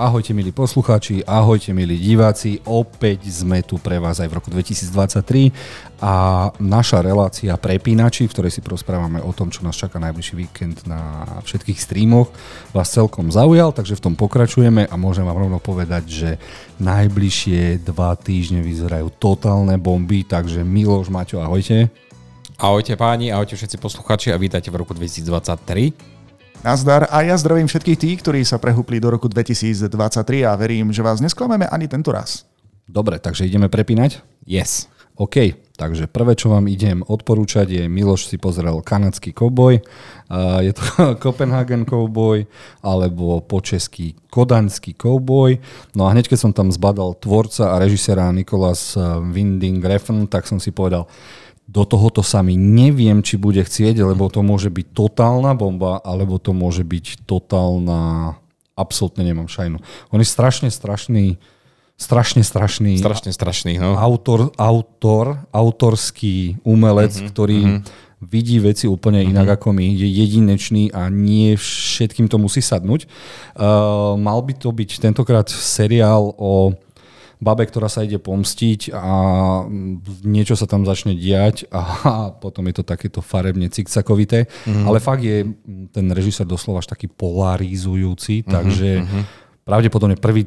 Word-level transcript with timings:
Ahojte 0.00 0.32
milí 0.32 0.48
poslucháči, 0.48 1.20
ahojte 1.28 1.76
milí 1.76 2.00
diváci, 2.00 2.56
opäť 2.64 3.28
sme 3.28 3.60
tu 3.60 3.76
pre 3.76 4.00
vás 4.00 4.16
aj 4.16 4.32
v 4.32 4.36
roku 4.40 4.48
2023 4.48 5.52
a 6.00 6.48
naša 6.56 7.04
relácia 7.04 7.52
Prepínači, 7.60 8.24
v 8.24 8.32
ktorej 8.32 8.48
si 8.48 8.64
prosprávame 8.64 9.20
o 9.20 9.28
tom, 9.36 9.52
čo 9.52 9.60
nás 9.60 9.76
čaká 9.76 10.00
najbližší 10.00 10.40
víkend 10.40 10.88
na 10.88 11.28
všetkých 11.44 11.76
streamoch, 11.76 12.32
vás 12.72 12.88
celkom 12.88 13.28
zaujal, 13.28 13.76
takže 13.76 14.00
v 14.00 14.04
tom 14.08 14.14
pokračujeme 14.16 14.88
a 14.88 14.94
môžem 14.96 15.28
vám 15.28 15.36
rovno 15.36 15.60
povedať, 15.60 16.08
že 16.08 16.30
najbližšie 16.80 17.84
dva 17.84 18.16
týždne 18.16 18.64
vyzerajú 18.64 19.12
totálne 19.20 19.76
bomby, 19.76 20.24
takže 20.24 20.64
Miloš, 20.64 21.12
Maťo, 21.12 21.44
ahojte. 21.44 21.92
Ahojte 22.56 22.96
páni, 22.96 23.36
ahojte 23.36 23.52
všetci 23.52 23.76
poslucháči 23.76 24.32
a 24.32 24.40
vítajte 24.40 24.72
v 24.72 24.80
roku 24.80 24.96
2023. 24.96 26.19
Nazdar 26.60 27.08
a 27.08 27.24
ja 27.24 27.40
zdravím 27.40 27.64
všetkých 27.64 27.96
tých, 27.96 28.16
ktorí 28.20 28.44
sa 28.44 28.60
prehúpli 28.60 29.00
do 29.00 29.08
roku 29.08 29.32
2023 29.32 29.88
a 30.44 30.52
verím, 30.60 30.92
že 30.92 31.00
vás 31.00 31.16
nesklameme 31.24 31.64
ani 31.64 31.88
tento 31.88 32.12
raz. 32.12 32.44
Dobre, 32.84 33.16
takže 33.16 33.48
ideme 33.48 33.72
prepínať? 33.72 34.20
Yes. 34.44 34.84
OK, 35.16 35.56
takže 35.80 36.04
prvé, 36.04 36.36
čo 36.36 36.52
vám 36.52 36.68
idem 36.68 37.00
odporúčať 37.00 37.64
je, 37.64 37.84
Miloš 37.88 38.28
si 38.28 38.36
pozrel 38.36 38.76
kanadský 38.84 39.32
kouboj, 39.32 39.80
je 40.60 40.72
to 40.76 40.84
Copenhagen 41.24 41.88
Cowboy 41.88 42.44
alebo 42.84 43.40
po 43.40 43.64
český 43.64 44.12
Kodaňský 44.28 45.00
Cowboy. 45.00 45.56
No 45.96 46.08
a 46.08 46.12
hneď 46.12 46.28
keď 46.28 46.44
som 46.44 46.52
tam 46.52 46.68
zbadal 46.68 47.16
tvorca 47.16 47.72
a 47.72 47.80
režisera 47.80 48.28
Nikolas 48.36 49.00
Winding 49.32 49.80
Refn, 49.80 50.28
tak 50.28 50.44
som 50.44 50.60
si 50.60 50.76
povedal, 50.76 51.08
do 51.70 51.86
tohoto 51.86 52.26
sa 52.26 52.42
mi 52.42 52.58
neviem, 52.58 53.22
či 53.22 53.38
bude 53.38 53.62
chcieť, 53.62 54.02
lebo 54.02 54.26
to 54.26 54.42
môže 54.42 54.74
byť 54.74 54.90
totálna 54.90 55.54
bomba, 55.54 56.02
alebo 56.02 56.42
to 56.42 56.50
môže 56.50 56.82
byť 56.82 57.22
totálna... 57.30 58.34
Absolutne 58.74 59.22
nemám 59.22 59.46
šajnu. 59.46 59.78
On 60.10 60.18
je 60.18 60.26
strašne 60.26 60.66
strašný, 60.66 61.38
strašne 61.94 62.42
strašný... 62.42 62.98
Strašne 62.98 63.30
strašný, 63.30 63.78
no. 63.78 63.94
Autor, 63.94 64.50
autor 64.58 65.46
autorský 65.54 66.58
umelec, 66.66 67.14
mm-hmm, 67.14 67.30
ktorý 67.30 67.60
mm-hmm. 67.62 67.82
vidí 68.18 68.58
veci 68.58 68.90
úplne 68.90 69.22
inak 69.22 69.54
mm-hmm. 69.54 69.62
ako 69.62 69.68
my, 69.70 69.86
je 69.94 70.08
jedinečný 70.10 70.90
a 70.90 71.06
nie 71.06 71.54
všetkým 71.54 72.26
to 72.26 72.42
musí 72.42 72.58
sadnúť. 72.58 73.06
Uh, 73.54 74.18
mal 74.18 74.42
by 74.42 74.58
to 74.58 74.74
byť 74.74 75.06
tentokrát 75.06 75.46
seriál 75.46 76.34
o 76.34 76.74
babe, 77.40 77.64
ktorá 77.64 77.88
sa 77.88 78.04
ide 78.04 78.20
pomstiť 78.20 78.92
a 78.92 79.14
niečo 80.22 80.54
sa 80.54 80.68
tam 80.68 80.84
začne 80.84 81.16
diať 81.16 81.64
a 81.72 81.82
potom 82.36 82.68
je 82.68 82.74
to 82.80 82.84
takéto 82.84 83.24
farebne 83.24 83.66
cikcakovité. 83.72 84.46
Mm-hmm. 84.46 84.86
Ale 84.86 84.98
fakt 85.00 85.24
je 85.24 85.48
ten 85.90 86.06
režisér 86.12 86.44
doslova 86.44 86.84
až 86.84 86.92
taký 86.92 87.08
polarizujúci, 87.08 88.44
mm-hmm. 88.44 88.52
takže 88.52 88.88
mm-hmm. 89.02 89.22
pravdepodobne 89.64 90.20
prvý 90.20 90.46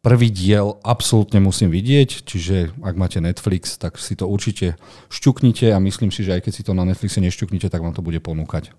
Prvý 0.00 0.32
diel 0.32 0.80
absolútne 0.80 1.44
musím 1.44 1.68
vidieť, 1.68 2.24
čiže 2.24 2.72
ak 2.80 2.96
máte 2.96 3.20
Netflix, 3.20 3.76
tak 3.76 4.00
si 4.00 4.16
to 4.16 4.24
určite 4.24 4.80
šťuknite 5.12 5.68
a 5.68 5.76
myslím 5.76 6.08
si, 6.08 6.24
že 6.24 6.40
aj 6.40 6.48
keď 6.48 6.52
si 6.56 6.64
to 6.64 6.72
na 6.72 6.88
Netflixe 6.88 7.20
nešťuknite, 7.20 7.68
tak 7.68 7.84
vám 7.84 7.92
to 7.92 8.00
bude 8.00 8.16
ponúkať. 8.24 8.72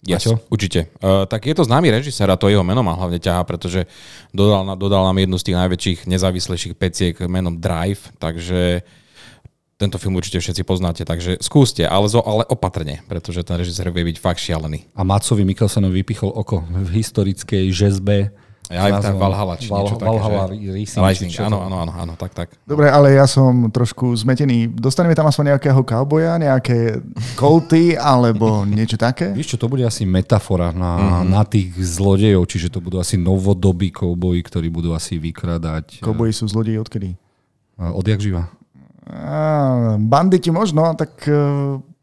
Yes, 0.00 0.24
Maťo? 0.24 0.40
určite. 0.48 0.88
Uh, 1.04 1.28
tak 1.28 1.44
je 1.44 1.52
to 1.52 1.68
známy 1.68 1.92
režisér 1.92 2.32
a 2.32 2.40
to 2.40 2.48
jeho 2.48 2.64
meno 2.64 2.80
ma 2.80 2.96
hlavne 2.96 3.20
ťaha, 3.20 3.44
pretože 3.44 3.84
dodal, 4.32 4.64
dodal 4.80 5.04
nám 5.04 5.20
jednu 5.20 5.36
z 5.36 5.44
tých 5.44 5.58
najväčších, 5.60 5.98
nezávislejších 6.08 6.74
peciek 6.76 7.14
menom 7.28 7.60
Drive, 7.60 8.08
takže 8.16 8.80
tento 9.80 9.96
film 9.96 10.16
určite 10.20 10.40
všetci 10.44 10.62
poznáte, 10.64 11.02
takže 11.08 11.40
skúste, 11.40 11.88
ale, 11.88 12.04
zo, 12.08 12.20
ale 12.20 12.44
opatrne, 12.48 13.00
pretože 13.08 13.40
ten 13.40 13.56
režisér 13.56 13.88
vie 13.88 14.12
byť 14.12 14.16
fakt 14.20 14.40
šialený. 14.44 14.92
A 14.92 15.04
Macovi 15.04 15.44
Mikkelsenovi 15.48 16.04
vypichol 16.04 16.32
oko 16.32 16.64
v 16.68 17.00
historickej 17.00 17.72
žezbe 17.72 18.28
ja 18.70 18.86
aj 18.86 19.02
tak 19.02 19.18
Valhalla, 19.18 19.58
či 19.58 19.66
Val, 19.66 19.82
niečo 19.82 19.98
také. 19.98 20.14
Valhalla 20.14 20.46
že... 20.54 20.70
Racing, 20.70 21.02
Rising, 21.02 21.32
áno, 21.42 21.58
áno, 21.66 21.76
áno, 21.82 21.92
áno, 21.92 22.12
tak, 22.14 22.30
tak. 22.38 22.54
Dobre, 22.62 22.86
ale 22.86 23.18
ja 23.18 23.26
som 23.26 23.66
trošku 23.66 24.14
zmetený. 24.14 24.70
Dostaneme 24.70 25.18
tam 25.18 25.26
aspoň 25.26 25.58
nejakého 25.58 25.82
kauboja, 25.82 26.38
nejaké 26.38 27.02
kolty 27.34 27.98
alebo 27.98 28.62
niečo 28.78 28.94
také? 28.94 29.34
Víš 29.34 29.58
čo, 29.58 29.58
to 29.58 29.66
bude 29.66 29.82
asi 29.82 30.06
metafora 30.06 30.70
na, 30.70 30.94
mm-hmm. 30.94 31.26
na 31.26 31.42
tých 31.42 31.74
zlodejov, 31.74 32.46
čiže 32.46 32.70
to 32.70 32.78
budú 32.78 33.02
asi 33.02 33.18
novodobí 33.18 33.90
kouboji, 33.90 34.38
ktorí 34.46 34.70
budú 34.70 34.94
asi 34.94 35.18
vykradať. 35.18 35.98
Kouboji 36.06 36.30
sú 36.30 36.46
zlodeji 36.46 36.78
odkedy? 36.78 37.18
Odjak 37.74 38.22
živa. 38.22 38.46
banditi 39.98 40.54
možno, 40.54 40.94
tak 40.94 41.26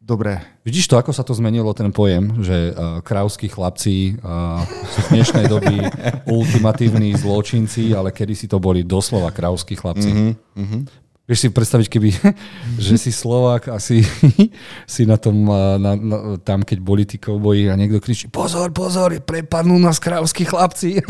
Dobre. 0.08 0.40
Vidíš 0.64 0.88
to, 0.88 0.96
ako 0.96 1.12
sa 1.12 1.20
to 1.20 1.36
zmenilo, 1.36 1.76
ten 1.76 1.92
pojem, 1.92 2.40
že 2.40 2.72
uh, 2.72 3.04
krávskí 3.04 3.52
chlapci 3.52 4.16
uh, 4.24 4.64
sú 4.64 5.04
v 5.04 5.20
dnešnej 5.20 5.46
doby 5.52 5.84
ultimatívni 6.40 7.12
zločinci, 7.12 7.92
ale 7.92 8.16
kedy 8.16 8.32
si 8.32 8.48
to 8.48 8.56
boli 8.56 8.88
doslova 8.88 9.36
krávskí 9.36 9.76
chlapci. 9.76 10.08
Mm-hmm. 10.56 10.82
Vieš 11.28 11.40
si 11.44 11.48
predstaviť, 11.52 11.88
keby, 11.92 12.10
že 12.88 12.96
si 12.96 13.12
Slovák 13.12 13.68
a 13.68 13.84
si, 13.84 14.00
si 14.96 15.04
na 15.04 15.20
tom, 15.20 15.44
na, 15.76 16.00
na, 16.00 16.40
tam, 16.40 16.64
keď 16.64 16.80
boli 16.80 17.04
tí 17.04 17.20
kouboji 17.20 17.68
a 17.68 17.76
niekto 17.76 18.00
kričí, 18.00 18.32
pozor, 18.32 18.72
pozor, 18.72 19.12
prepadnú 19.20 19.76
nás 19.76 20.00
krávskí 20.00 20.48
chlapci. 20.48 21.04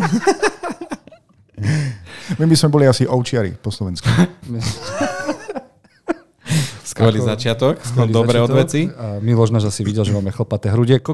My 2.41 2.45
by 2.49 2.55
sme 2.57 2.73
boli 2.73 2.89
asi 2.89 3.05
ovčiari 3.05 3.53
po 3.61 3.69
Slovensku. 3.69 4.09
Skvelý 6.97 7.19
ako, 7.21 7.29
začiatok, 7.29 7.75
skvelý 7.85 8.11
začiatok. 8.11 8.49
odveci. 8.49 8.81
A 8.89 9.05
Miloš 9.21 9.53
náš 9.53 9.69
asi 9.69 9.85
videl, 9.85 10.01
že 10.01 10.17
máme 10.17 10.33
chlpaté 10.33 10.73
hrude. 10.73 10.97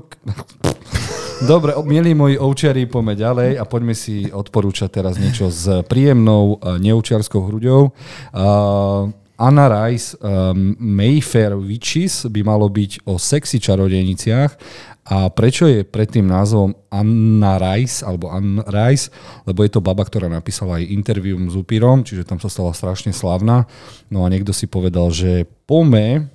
Dobre, 1.44 1.76
milí 1.84 2.16
moji 2.16 2.40
ovčiari, 2.40 2.88
poďme 2.88 3.20
ďalej 3.20 3.60
a 3.60 3.64
poďme 3.68 3.92
si 3.92 4.32
odporúčať 4.32 5.04
teraz 5.04 5.20
niečo 5.20 5.52
s 5.52 5.84
príjemnou 5.92 6.56
neučiarskou 6.80 7.44
hruďou. 7.52 7.92
Uh, 8.32 9.12
Anna 9.44 9.68
Rice 9.68 10.16
um, 10.24 10.80
Mayfair 10.80 11.60
Witches 11.60 12.32
by 12.32 12.48
malo 12.48 12.72
byť 12.72 13.04
o 13.04 13.20
sexy 13.20 13.60
čarodejniciach 13.60 14.56
a 15.04 15.28
prečo 15.28 15.68
je 15.68 15.84
pred 15.84 16.08
tým 16.08 16.32
názvom 16.32 16.72
Anna 16.88 17.60
Rice, 17.60 18.08
alebo 18.08 18.32
Anna 18.32 18.64
Rice, 18.64 19.12
lebo 19.44 19.68
je 19.68 19.76
to 19.76 19.84
baba, 19.84 20.08
ktorá 20.08 20.32
napísala 20.32 20.80
aj 20.80 20.88
interviu 20.88 21.36
s 21.36 21.60
Upírom, 21.60 22.08
čiže 22.08 22.24
tam 22.24 22.40
sa 22.40 22.48
stala 22.48 22.72
strašne 22.72 23.12
slavná. 23.12 23.68
No 24.08 24.24
a 24.24 24.32
niekto 24.32 24.56
si 24.56 24.64
povedal, 24.64 25.12
že 25.12 25.44
pome 25.68 26.32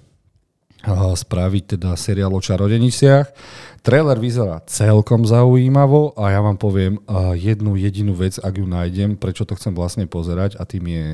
spraviť 0.88 1.80
teda 1.80 1.96
seriál 1.96 2.30
o 2.36 2.44
čarodeniciach. 2.44 3.32
Trailer 3.80 4.20
vyzerá 4.20 4.60
celkom 4.68 5.24
zaujímavo 5.24 6.12
a 6.12 6.36
ja 6.36 6.44
vám 6.44 6.60
poviem 6.60 7.00
jednu 7.40 7.72
jedinú 7.80 8.12
vec, 8.12 8.36
ak 8.36 8.60
ju 8.60 8.68
nájdem, 8.68 9.16
prečo 9.16 9.48
to 9.48 9.56
chcem 9.56 9.72
vlastne 9.72 10.04
pozerať 10.04 10.60
a 10.60 10.68
tým 10.68 10.84
je 10.92 11.06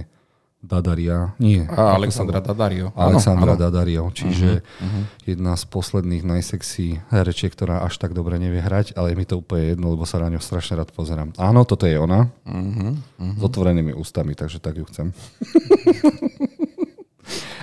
Dadaria, 0.65 1.37
nie. 1.37 1.61
A 1.69 1.93
Alexandra 1.93 2.41
Dadario. 2.41 2.89
Alexandra 2.97 3.53
ano, 3.53 3.61
Dadario, 3.61 4.09
čiže 4.17 4.65
uh-huh, 4.65 4.81
uh-huh. 4.81 5.05
jedna 5.29 5.53
z 5.61 5.69
posledných 5.69 6.25
najsexy 6.25 7.05
herečiek, 7.13 7.53
ktorá 7.53 7.85
až 7.85 8.01
tak 8.01 8.17
dobre 8.17 8.41
nevie 8.41 8.65
hrať, 8.65 8.97
ale 8.97 9.13
je 9.13 9.17
mi 9.21 9.29
to 9.29 9.45
úplne 9.45 9.77
jedno, 9.77 9.93
lebo 9.93 10.09
sa 10.09 10.25
na 10.25 10.33
ňu 10.33 10.41
strašne 10.41 10.81
rád 10.81 10.89
pozerám. 10.97 11.37
Áno, 11.37 11.69
toto 11.69 11.85
je 11.85 12.01
ona. 12.01 12.33
Uh-huh, 12.49 12.97
uh-huh. 12.97 13.37
S 13.37 13.43
otvorenými 13.45 13.93
ústami, 13.93 14.33
takže 14.33 14.57
tak 14.57 14.81
ju 14.81 14.89
chcem. 14.89 15.13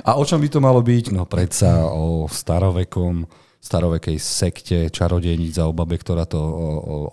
A 0.01 0.17
o 0.17 0.25
čom 0.25 0.41
by 0.41 0.49
to 0.49 0.59
malo 0.61 0.81
byť? 0.81 1.13
No 1.13 1.29
predsa 1.29 1.85
o 1.85 2.25
starovekom 2.25 3.29
starovekej 3.61 4.17
sekte 4.17 4.89
čarodejníc 4.89 5.61
a 5.61 5.69
obabe, 5.69 5.93
ktorá 6.01 6.25
to 6.25 6.41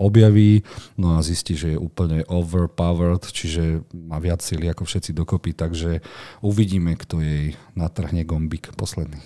objaví, 0.01 0.65
no 0.97 1.21
a 1.21 1.23
zistí, 1.23 1.53
že 1.53 1.77
je 1.77 1.79
úplne 1.79 2.25
overpowered, 2.25 3.29
čiže 3.29 3.85
má 3.93 4.17
viac 4.17 4.41
síly 4.41 4.73
ako 4.73 4.89
všetci 4.89 5.13
dokopy, 5.13 5.53
takže 5.53 6.01
uvidíme, 6.41 6.97
kto 6.97 7.21
jej 7.21 7.53
natrhne 7.77 8.25
gombík 8.25 8.73
posledný. 8.81 9.21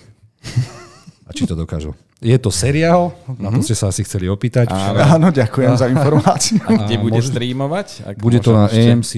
A 1.22 1.30
či 1.30 1.46
to 1.46 1.54
dokážu. 1.54 1.94
Je 2.22 2.34
to 2.38 2.54
seriál, 2.54 3.14
na 3.38 3.50
to 3.50 3.62
mhm. 3.62 3.66
ste 3.66 3.74
sa 3.74 3.90
asi 3.90 4.06
chceli 4.06 4.30
opýtať. 4.30 4.70
Áno, 5.14 5.34
ďakujem 5.34 5.74
za 5.74 5.86
informáciu. 5.90 6.62
A 6.66 6.86
kde 6.86 6.98
bude 7.02 7.18
môže, 7.18 7.34
streamovať? 7.34 7.86
Ak 8.06 8.16
bude 8.18 8.38
to 8.38 8.54
na 8.54 8.70
ešte... 8.70 8.94
AMC+, 8.94 9.10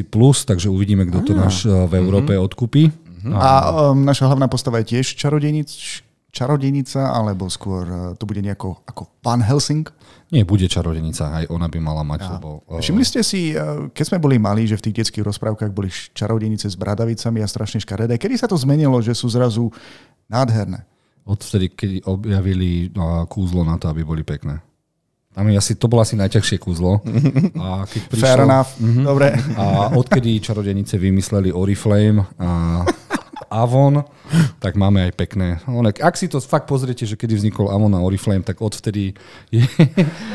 takže 0.48 0.72
uvidíme, 0.72 1.04
kto 1.08 1.20
to 1.20 1.32
náš 1.36 1.64
eh, 1.64 1.72
v 1.72 2.00
Európe 2.00 2.32
mm-hmm. 2.32 2.48
odkúpi. 2.48 2.88
Mm-hmm. 2.88 3.32
A 3.36 3.48
um, 3.92 4.04
naša 4.04 4.28
hlavná 4.28 4.48
postava 4.48 4.80
je 4.80 4.96
tiež 4.96 5.16
čarodejnic, 5.20 5.68
čarodejnica, 6.34 7.14
alebo 7.14 7.46
skôr 7.46 7.86
e, 7.86 7.98
to 8.18 8.26
bude 8.26 8.42
nejako 8.42 8.82
ako 8.82 9.06
Van 9.22 9.38
Helsing? 9.38 9.86
Nie, 10.34 10.42
bude 10.42 10.66
čarodenica, 10.66 11.30
aj 11.30 11.44
ona 11.46 11.70
by 11.70 11.78
mala 11.78 12.02
mať. 12.02 12.20
Ja. 12.26 12.30
Lebo, 12.36 12.66
uh... 12.66 12.82
Všimli 12.82 13.04
ste 13.06 13.22
si, 13.22 13.54
e, 13.54 13.88
keď 13.94 14.04
sme 14.04 14.18
boli 14.18 14.42
malí, 14.42 14.66
že 14.66 14.74
v 14.74 14.90
tých 14.90 15.06
detských 15.06 15.22
rozprávkach 15.22 15.70
boli 15.70 15.94
čarodenice 16.10 16.66
s 16.66 16.74
bradavicami 16.74 17.38
a 17.38 17.46
strašne 17.46 17.78
škaredé. 17.78 18.18
Kedy 18.18 18.34
sa 18.34 18.50
to 18.50 18.58
zmenilo, 18.58 18.98
že 18.98 19.14
sú 19.14 19.30
zrazu 19.30 19.70
nádherné? 20.26 20.82
Odvtedy, 21.24 21.72
keď 21.72 21.90
objavili 22.04 22.92
kúzlo 23.32 23.64
na 23.64 23.80
to, 23.80 23.88
aby 23.88 24.04
boli 24.04 24.20
pekné. 24.20 24.60
Tam 25.34 25.50
je 25.50 25.58
asi, 25.58 25.74
to 25.74 25.90
bolo 25.90 26.04
asi 26.04 26.14
najťažšie 26.14 26.62
kúzlo. 26.62 27.02
A 27.64 27.82
keď 27.90 28.00
prišlo, 28.06 28.22
Fair 28.22 28.46
enough, 28.46 28.70
mm-hmm, 28.78 29.04
dobre. 29.08 29.34
A 29.58 29.90
odkedy 29.98 30.38
čarodenice 30.38 30.94
vymysleli 30.94 31.50
Oriflame 31.50 32.22
a 32.38 32.84
Avon, 33.54 34.02
tak 34.58 34.74
máme 34.74 35.06
aj 35.06 35.12
pekné. 35.14 35.62
Ak 36.02 36.18
si 36.18 36.26
to 36.26 36.42
fakt 36.42 36.66
pozriete, 36.66 37.06
že 37.06 37.14
kedy 37.14 37.38
vznikol 37.38 37.70
Avon 37.70 37.94
a 37.94 38.02
Oriflame, 38.02 38.42
tak 38.42 38.58
odvtedy 38.58 39.14
je 39.54 39.62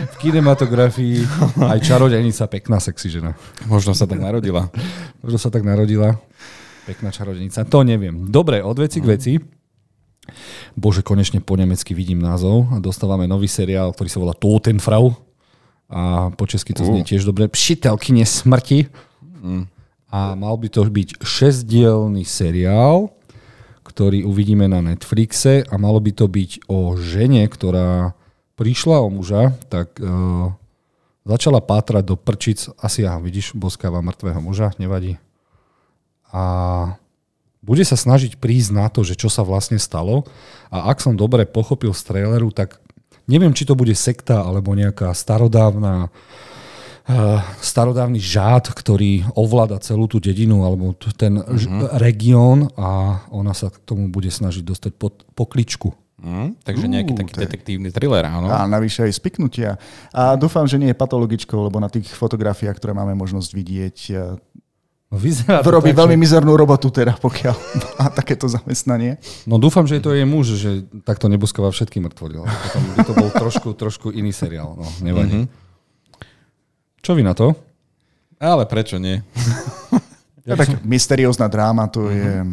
v 0.07 0.15
kinematografii 0.23 1.27
aj 1.59 1.83
čarodejnica 1.83 2.47
pekná 2.47 2.79
sexy 2.79 3.11
žena. 3.11 3.35
Možno 3.67 3.91
sa 3.91 4.07
tak 4.07 4.23
narodila. 4.23 4.71
Možno 5.19 5.35
sa 5.35 5.51
tak 5.51 5.67
narodila. 5.67 6.15
Pekná 6.87 7.11
čarodejnica. 7.11 7.67
To 7.67 7.83
neviem. 7.83 8.31
Dobre, 8.31 8.63
od 8.63 8.79
veci 8.79 9.03
k 9.03 9.09
veci. 9.11 9.33
Bože, 10.79 11.03
konečne 11.03 11.43
po 11.43 11.57
nemecky 11.59 11.91
vidím 11.91 12.23
názov 12.23 12.71
a 12.71 12.79
dostávame 12.79 13.27
nový 13.27 13.49
seriál, 13.49 13.91
ktorý 13.91 14.09
sa 14.09 14.21
volá 14.21 14.33
Totenfrau 14.37 15.11
a 15.89 16.29
po 16.37 16.45
česky 16.45 16.71
to 16.71 16.85
znie 16.85 17.01
tiež 17.01 17.25
dobre. 17.25 17.49
Pšitelkyne 17.49 18.23
smrti. 18.23 18.87
A 20.09 20.33
mal 20.33 20.57
by 20.57 20.67
to 20.73 20.81
byť 20.89 21.21
šesdielný 21.21 22.25
seriál, 22.25 23.13
ktorý 23.85 24.25
uvidíme 24.25 24.65
na 24.65 24.81
Netflixe 24.81 25.61
a 25.65 25.73
malo 25.77 26.01
by 26.01 26.11
to 26.13 26.25
byť 26.25 26.65
o 26.65 26.97
žene, 26.97 27.45
ktorá 27.45 28.17
prišla 28.57 29.05
o 29.05 29.09
muža, 29.13 29.53
tak 29.69 30.01
uh, 30.01 30.53
začala 31.29 31.61
pátrať 31.61 32.03
do 32.09 32.15
prčic, 32.17 32.73
asi 32.81 33.05
ja, 33.05 33.21
vidíš, 33.21 33.53
boskáva 33.53 34.01
mŕtvého 34.01 34.41
muža, 34.41 34.73
nevadí. 34.81 35.21
A 36.33 36.43
bude 37.61 37.85
sa 37.85 37.97
snažiť 37.97 38.41
prísť 38.41 38.69
na 38.73 38.89
to, 38.89 39.05
že 39.05 39.13
čo 39.13 39.29
sa 39.29 39.45
vlastne 39.45 39.77
stalo. 39.77 40.25
A 40.73 40.89
ak 40.89 41.01
som 41.05 41.13
dobre 41.13 41.45
pochopil 41.45 41.93
z 41.93 42.01
traileru, 42.05 42.49
tak 42.49 42.81
neviem, 43.29 43.53
či 43.53 43.65
to 43.65 43.77
bude 43.77 43.93
sekta 43.93 44.41
alebo 44.41 44.73
nejaká 44.73 45.13
starodávna 45.13 46.09
uh, 46.09 46.48
starodávny 47.61 48.19
žád, 48.21 48.71
ktorý 48.73 49.25
ovláda 49.33 49.79
celú 49.81 50.05
tú 50.05 50.21
dedinu 50.21 50.65
alebo 50.65 50.93
ten 51.15 51.39
uh-huh. 51.39 51.97
región 51.97 52.69
a 52.77 53.21
ona 53.33 53.55
sa 53.55 53.73
k 53.73 53.77
tomu 53.83 54.11
bude 54.11 54.29
snažiť 54.29 54.63
dostať 54.63 54.91
pod 54.97 55.25
pokličku. 55.33 55.91
Mm, 56.19 56.59
takže 56.67 56.85
nejaký 56.91 57.15
taký 57.15 57.31
je- 57.31 57.41
detektívny 57.47 57.89
thriller, 57.95 58.27
áno. 58.27 58.51
A 58.51 58.67
navyše 58.67 59.07
aj 59.07 59.15
spiknutia. 59.15 59.79
A 60.11 60.35
dúfam, 60.35 60.67
že 60.67 60.75
nie 60.75 60.91
je 60.91 60.97
patologičkou, 60.99 61.55
lebo 61.55 61.79
na 61.79 61.87
tých 61.87 62.11
fotografiách, 62.11 62.75
ktoré 62.75 62.91
máme 62.91 63.15
možnosť 63.15 63.49
vidieť, 63.55 63.97
No, 65.09 65.17
vyzerá 65.17 65.65
to 65.65 65.73
robí 65.73 65.89
tak, 65.89 66.05
veľmi 66.05 66.13
že... 66.13 66.21
mizernú 66.21 66.53
robotu 66.53 66.93
teda, 66.93 67.17
pokiaľ 67.17 67.55
má 67.97 68.13
takéto 68.13 68.45
zamestnanie. 68.45 69.17
No 69.49 69.57
dúfam, 69.57 69.89
že 69.89 69.97
je 69.97 70.03
to 70.05 70.13
jej 70.13 70.21
muž, 70.21 70.53
že 70.53 70.85
takto 71.01 71.25
neboskáva 71.25 71.73
všetky 71.73 71.97
mŕtvoly. 71.97 72.45
Potom 72.45 72.81
by 72.93 72.97
to 73.01 73.13
bol 73.17 73.29
trošku, 73.33 73.69
trošku 73.73 74.07
iný 74.13 74.29
seriál. 74.29 74.77
No, 74.77 74.85
nevadí. 75.01 75.49
Mm-hmm. 75.49 75.68
Čo 77.09 77.17
vy 77.17 77.25
na 77.25 77.33
to? 77.33 77.57
Ale 78.37 78.69
prečo 78.69 79.01
nie? 79.01 79.17
Je 80.45 80.53
tak 80.53 80.85
mysteriózna 80.85 81.49
dráma, 81.49 81.89
to 81.89 82.05
je 82.05 82.45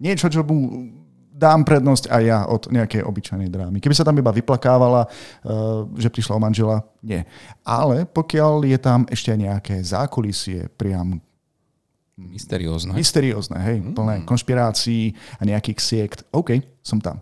niečo, 0.00 0.32
čo 0.32 0.40
mu 0.40 0.88
dám 1.28 1.60
prednosť 1.60 2.08
aj 2.08 2.22
ja 2.24 2.40
od 2.48 2.72
nejakej 2.72 3.04
obyčajnej 3.04 3.52
drámy. 3.52 3.84
Keby 3.84 3.92
sa 3.92 4.04
tam 4.04 4.16
iba 4.16 4.32
vyplakávala, 4.32 5.04
uh, 5.08 5.84
že 6.00 6.08
prišla 6.08 6.36
o 6.36 6.40
manžela, 6.40 6.80
nie. 7.04 7.20
Ale 7.60 8.08
pokiaľ 8.08 8.64
je 8.64 8.78
tam 8.80 9.04
ešte 9.12 9.32
nejaké 9.36 9.80
zákulisie, 9.84 10.72
priam 10.72 11.20
Mysteriózne. 12.16 12.96
mysteriózne, 12.96 13.60
hej, 13.60 13.78
plné 13.92 14.24
konšpirácií 14.24 15.12
a 15.36 15.44
nejakých 15.44 15.78
siekt, 15.80 16.18
OK, 16.32 16.64
som 16.80 16.96
tam. 16.96 17.20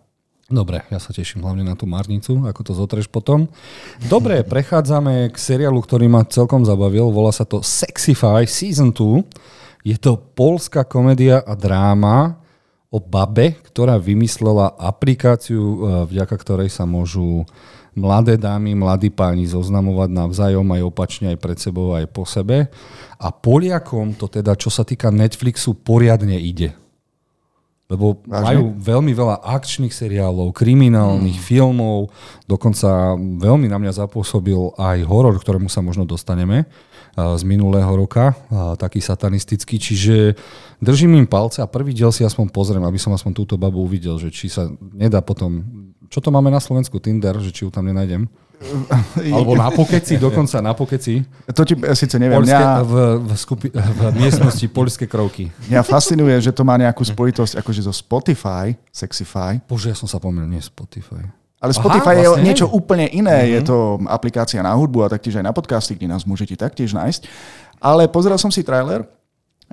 Dobre, 0.50 0.82
ja 0.90 0.98
sa 0.98 1.14
teším 1.14 1.46
hlavne 1.46 1.62
na 1.62 1.78
tú 1.78 1.86
marnicu, 1.86 2.42
ako 2.42 2.60
to 2.66 2.72
zotreš 2.74 3.06
potom. 3.06 3.46
Dobre, 4.10 4.42
prechádzame 4.42 5.30
k 5.30 5.36
seriálu, 5.38 5.78
ktorý 5.78 6.10
ma 6.10 6.26
celkom 6.26 6.66
zabavil. 6.66 7.14
Volá 7.14 7.30
sa 7.30 7.46
to 7.46 7.62
Sexify 7.62 8.42
Season 8.50 8.90
2. 8.90 9.86
Je 9.86 9.94
to 9.94 10.18
polská 10.18 10.82
komédia 10.82 11.38
a 11.38 11.54
dráma 11.54 12.42
o 12.90 12.98
babe, 12.98 13.62
ktorá 13.70 13.94
vymyslela 14.02 14.74
aplikáciu, 14.74 15.62
eh, 15.62 15.78
vďaka 16.10 16.34
ktorej 16.34 16.74
sa 16.74 16.82
môžu 16.82 17.46
mladé 17.94 18.34
dámy, 18.34 18.74
mladí 18.74 19.14
páni 19.14 19.46
zoznamovať 19.46 20.10
navzájom 20.10 20.66
aj 20.66 20.82
opačne, 20.82 21.26
aj 21.30 21.38
pred 21.38 21.58
sebou, 21.62 21.94
aj 21.94 22.10
po 22.10 22.26
sebe. 22.26 22.66
A 23.22 23.28
Poliakom 23.30 24.18
to 24.18 24.26
teda, 24.26 24.58
čo 24.58 24.70
sa 24.70 24.82
týka 24.82 25.14
Netflixu, 25.14 25.78
poriadne 25.78 26.38
ide. 26.42 26.79
Lebo 27.90 28.22
Vážne? 28.22 28.46
majú 28.46 28.64
veľmi 28.78 29.12
veľa 29.12 29.42
akčných 29.42 29.90
seriálov, 29.90 30.54
kriminálnych 30.54 31.42
mm. 31.42 31.44
filmov, 31.44 32.14
dokonca 32.46 33.18
veľmi 33.18 33.66
na 33.66 33.82
mňa 33.82 34.06
zapôsobil 34.06 34.78
aj 34.78 35.02
horor, 35.10 35.34
ktorému 35.42 35.66
sa 35.66 35.82
možno 35.82 36.06
dostaneme 36.06 36.70
a, 37.18 37.34
z 37.34 37.42
minulého 37.42 37.90
roka, 37.90 38.38
a, 38.46 38.78
taký 38.78 39.02
satanistický, 39.02 39.82
čiže 39.82 40.38
držím 40.78 41.18
im 41.18 41.26
palce 41.26 41.58
a 41.58 41.66
prvý 41.66 41.90
diel 41.90 42.14
si 42.14 42.22
aspoň 42.22 42.54
pozriem, 42.54 42.86
aby 42.86 42.96
som 42.96 43.10
aspoň 43.10 43.34
túto 43.34 43.58
babu 43.58 43.82
uvidel, 43.82 44.22
že 44.22 44.30
či 44.30 44.46
sa 44.46 44.70
nedá 44.94 45.18
potom, 45.18 45.58
čo 46.10 46.18
to 46.18 46.34
máme 46.34 46.50
na 46.50 46.58
Slovensku, 46.58 46.98
Tinder, 46.98 47.38
že 47.38 47.54
či 47.54 47.62
ju 47.62 47.70
tam 47.70 47.86
nenájdem. 47.86 48.26
Alebo 49.16 49.56
na 49.56 49.72
pokeci, 49.72 50.20
dokonca 50.20 50.60
na 50.60 50.76
pokeci. 50.76 51.24
To 51.48 51.64
ti 51.64 51.72
síce 51.96 52.20
neviem, 52.20 52.44
Polské, 52.44 52.60
mňa, 52.60 52.84
v, 52.84 52.92
v, 53.24 53.30
skupi, 53.32 53.68
v 53.72 54.00
miestnosti 54.20 54.66
poľské 54.68 55.08
krovky. 55.08 55.48
mňa 55.72 55.80
fascinuje, 55.80 56.36
že 56.44 56.52
to 56.52 56.60
má 56.60 56.76
nejakú 56.76 57.00
spojitosť 57.00 57.56
akože 57.56 57.80
zo 57.88 57.94
Spotify, 57.94 58.76
Sexify, 58.92 59.56
Bože, 59.64 59.88
ja 59.88 59.96
som 59.96 60.04
sa 60.04 60.20
pomýlil, 60.20 60.50
nie 60.50 60.60
Spotify. 60.60 61.24
ale 61.56 61.72
Spotify 61.72 62.20
Aha, 62.20 62.20
je 62.20 62.28
vlastne. 62.28 62.44
niečo 62.44 62.66
úplne 62.68 63.08
iné. 63.08 63.48
Je 63.48 63.64
to 63.64 63.96
aplikácia 64.04 64.60
na 64.60 64.76
hudbu 64.76 65.08
a 65.08 65.12
taktiež 65.16 65.40
aj 65.40 65.46
na 65.48 65.56
podcasty, 65.56 65.96
kde 65.96 66.12
nás 66.12 66.28
môžete 66.28 66.52
taktiež 66.52 66.92
nájsť. 66.92 67.24
Ale 67.80 68.12
pozrel 68.12 68.36
som 68.36 68.52
si 68.52 68.60
trailer 68.60 69.08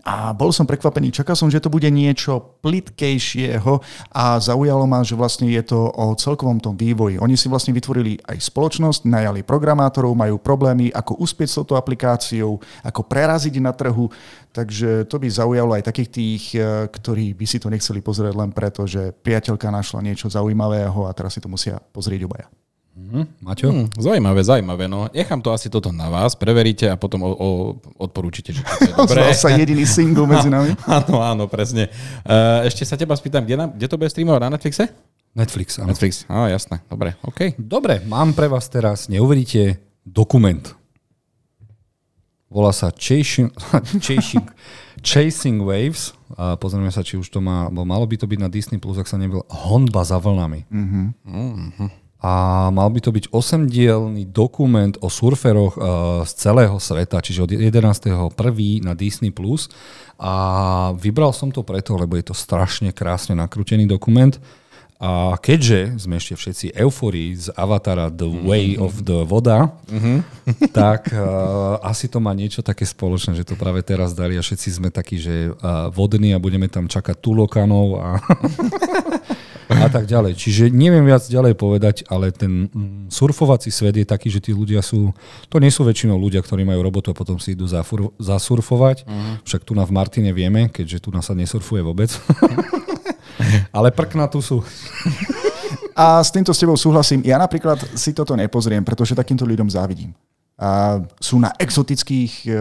a 0.05 0.29
bol 0.35 0.53
som 0.53 0.69
prekvapený. 0.69 1.09
Čakal 1.09 1.33
som, 1.33 1.49
že 1.49 1.57
to 1.57 1.73
bude 1.73 1.89
niečo 1.89 2.61
plitkejšieho 2.61 3.81
a 4.13 4.37
zaujalo 4.37 4.85
ma, 4.85 5.01
že 5.01 5.17
vlastne 5.17 5.49
je 5.49 5.63
to 5.65 5.89
o 5.89 6.13
celkovom 6.13 6.61
tom 6.61 6.77
vývoji. 6.77 7.17
Oni 7.17 7.33
si 7.33 7.49
vlastne 7.49 7.73
vytvorili 7.73 8.21
aj 8.21 8.37
spoločnosť, 8.37 9.09
najali 9.09 9.41
programátorov, 9.41 10.13
majú 10.13 10.37
problémy, 10.37 10.93
ako 10.93 11.17
uspieť 11.17 11.49
s 11.49 11.57
touto 11.57 11.73
aplikáciou, 11.73 12.61
ako 12.85 13.01
preraziť 13.09 13.57
na 13.57 13.73
trhu. 13.73 14.05
Takže 14.53 15.09
to 15.09 15.17
by 15.17 15.27
zaujalo 15.29 15.73
aj 15.73 15.89
takých 15.89 16.09
tých, 16.13 16.43
eh, 16.57 16.85
ktorí 16.85 17.33
by 17.33 17.45
si 17.49 17.57
to 17.57 17.73
nechceli 17.73 18.01
pozrieť 18.01 18.35
len 18.37 18.53
preto, 18.53 18.85
že 18.85 19.13
priateľka 19.13 19.73
našla 19.73 20.05
niečo 20.05 20.29
zaujímavého 20.29 21.09
a 21.09 21.11
teraz 21.17 21.33
si 21.33 21.41
to 21.41 21.49
musia 21.49 21.81
pozrieť 21.93 22.29
obaja. 22.29 22.47
Hm? 22.97 23.25
Maťo? 23.45 23.67
Hm, 23.69 23.87
zaujímavé, 23.93 24.41
zaujímavé. 24.41 24.89
No, 24.89 25.05
nechám 25.13 25.37
to 25.37 25.53
asi 25.53 25.69
toto 25.69 25.93
na 25.93 26.09
vás, 26.09 26.33
preveríte 26.33 26.89
a 26.89 26.97
potom 26.97 27.21
o, 27.21 27.29
o, 27.29 27.49
odporúčite, 28.01 28.49
že 28.49 28.65
to 28.65 28.73
je 28.89 28.93
dobré. 29.05 29.21
Sa 29.37 29.53
jediný 29.53 29.85
single 29.85 30.25
medzi 30.25 30.49
nami. 30.49 30.73
Áno, 30.89 31.21
áno, 31.21 31.43
presne. 31.45 31.93
Uh, 32.25 32.65
ešte 32.65 32.81
sa 32.89 32.97
teba 32.97 33.13
spýtam, 33.13 33.45
kde, 33.45 33.55
na, 33.55 33.65
kde 33.69 33.85
to 33.85 34.01
bude 34.01 34.09
streamovať? 34.09 34.41
Na 34.41 34.49
Netflixe? 34.57 34.83
Netflix, 35.37 35.77
áno. 35.77 35.93
Netflix, 35.93 36.25
á, 36.25 36.49
jasné, 36.49 36.81
dobre, 36.89 37.13
OK. 37.21 37.53
Dobre, 37.61 38.01
mám 38.09 38.33
pre 38.33 38.49
vás 38.49 38.65
teraz, 38.65 39.05
neuveríte, 39.05 39.77
dokument. 40.01 40.73
Volá 42.49 42.73
sa 42.73 42.89
Chasing, 42.89 43.53
Chasing, 44.05 44.47
Chasing 45.05 45.61
Waves. 45.61 46.17
A 46.33 46.57
pozrieme 46.57 46.89
sa, 46.89 47.05
či 47.05 47.19
už 47.19 47.29
to 47.29 47.43
má, 47.43 47.69
bo 47.69 47.85
malo 47.85 48.07
by 48.09 48.17
to 48.17 48.25
byť 48.25 48.39
na 48.41 48.49
Disney+, 48.49 48.81
Plus, 48.81 48.97
ak 48.97 49.05
sa 49.05 49.19
nebyl, 49.19 49.45
Honba 49.51 50.01
za 50.01 50.17
vlnami. 50.17 50.65
A 52.17 52.67
mal 52.73 52.89
by 52.89 52.97
to 52.97 53.13
byť 53.13 53.29
8-dielný 53.29 54.33
dokument 54.33 54.97
o 55.05 55.07
surferoch 55.09 55.77
uh, 55.77 55.83
z 56.25 56.31
celého 56.33 56.81
sveta, 56.81 57.21
čiže 57.21 57.45
od 57.45 57.51
11.1. 57.53 58.33
na 58.81 58.97
Disney+. 58.97 59.29
Plus. 59.29 59.69
A 60.17 60.33
vybral 60.97 61.29
som 61.29 61.53
to 61.53 61.61
preto, 61.61 61.93
lebo 61.93 62.17
je 62.17 62.25
to 62.25 62.33
strašne 62.33 62.89
krásne 62.89 63.37
nakrútený 63.37 63.85
dokument. 63.85 64.33
A 64.97 65.37
keďže 65.37 66.01
sme 66.01 66.17
ešte 66.17 66.33
všetci 66.33 66.65
euforii 66.73 67.37
z 67.37 67.53
Avatara 67.53 68.09
The 68.09 68.25
Way 68.25 68.81
of 68.81 69.05
the 69.05 69.29
Voda, 69.29 69.69
tak 70.73 71.13
uh, 71.13 71.77
asi 71.85 72.09
to 72.09 72.17
má 72.17 72.33
niečo 72.33 72.65
také 72.65 72.81
spoločné, 72.81 73.37
že 73.37 73.45
to 73.45 73.53
práve 73.53 73.85
teraz 73.85 74.17
dali 74.17 74.33
a 74.33 74.41
všetci 74.41 74.81
sme 74.81 74.89
takí, 74.89 75.21
že 75.21 75.53
uh, 75.53 75.93
vodní 75.93 76.33
a 76.33 76.41
budeme 76.41 76.65
tam 76.65 76.89
čakať 76.89 77.13
tulokanov 77.21 78.01
a, 78.01 78.17
a 79.67 79.87
tak 79.91 80.07
ďalej. 80.07 80.39
Čiže 80.39 80.63
neviem 80.71 81.03
viac 81.03 81.27
ďalej 81.27 81.59
povedať, 81.59 81.95
ale 82.07 82.31
ten 82.31 82.71
mm, 82.71 83.11
surfovací 83.11 83.67
svet 83.67 83.99
je 83.99 84.07
taký, 84.07 84.31
že 84.31 84.39
tí 84.39 84.55
ľudia 84.55 84.79
sú, 84.79 85.11
to 85.51 85.59
nie 85.59 85.67
sú 85.67 85.83
väčšinou 85.83 86.15
ľudia, 86.15 86.39
ktorí 86.39 86.63
majú 86.63 86.79
robotu 86.87 87.11
a 87.11 87.17
potom 87.17 87.35
si 87.35 87.51
idú 87.51 87.67
zafur, 87.67 88.15
zasurfovať. 88.15 89.03
Však 89.43 89.67
tu 89.67 89.75
na 89.75 89.83
v 89.83 89.91
Martine 89.91 90.31
vieme, 90.31 90.71
keďže 90.71 91.03
tu 91.03 91.09
na 91.11 91.19
sa 91.19 91.35
nesurfuje 91.35 91.83
vôbec. 91.83 92.07
ale 93.77 93.91
prkna 93.91 94.31
tu 94.31 94.39
sú. 94.39 94.63
A 95.97 96.21
s 96.21 96.29
týmto 96.29 96.53
s 96.53 96.61
tebou 96.61 96.77
súhlasím. 96.77 97.25
Ja 97.25 97.41
napríklad 97.41 97.81
si 97.97 98.13
toto 98.13 98.37
nepozriem, 98.37 98.85
pretože 98.85 99.17
takýmto 99.17 99.43
ľuďom 99.49 99.67
závidím. 99.67 100.13
A 100.57 101.01
sú 101.21 101.37
na 101.37 101.53
exotických 101.57 102.33
e, 102.45 102.51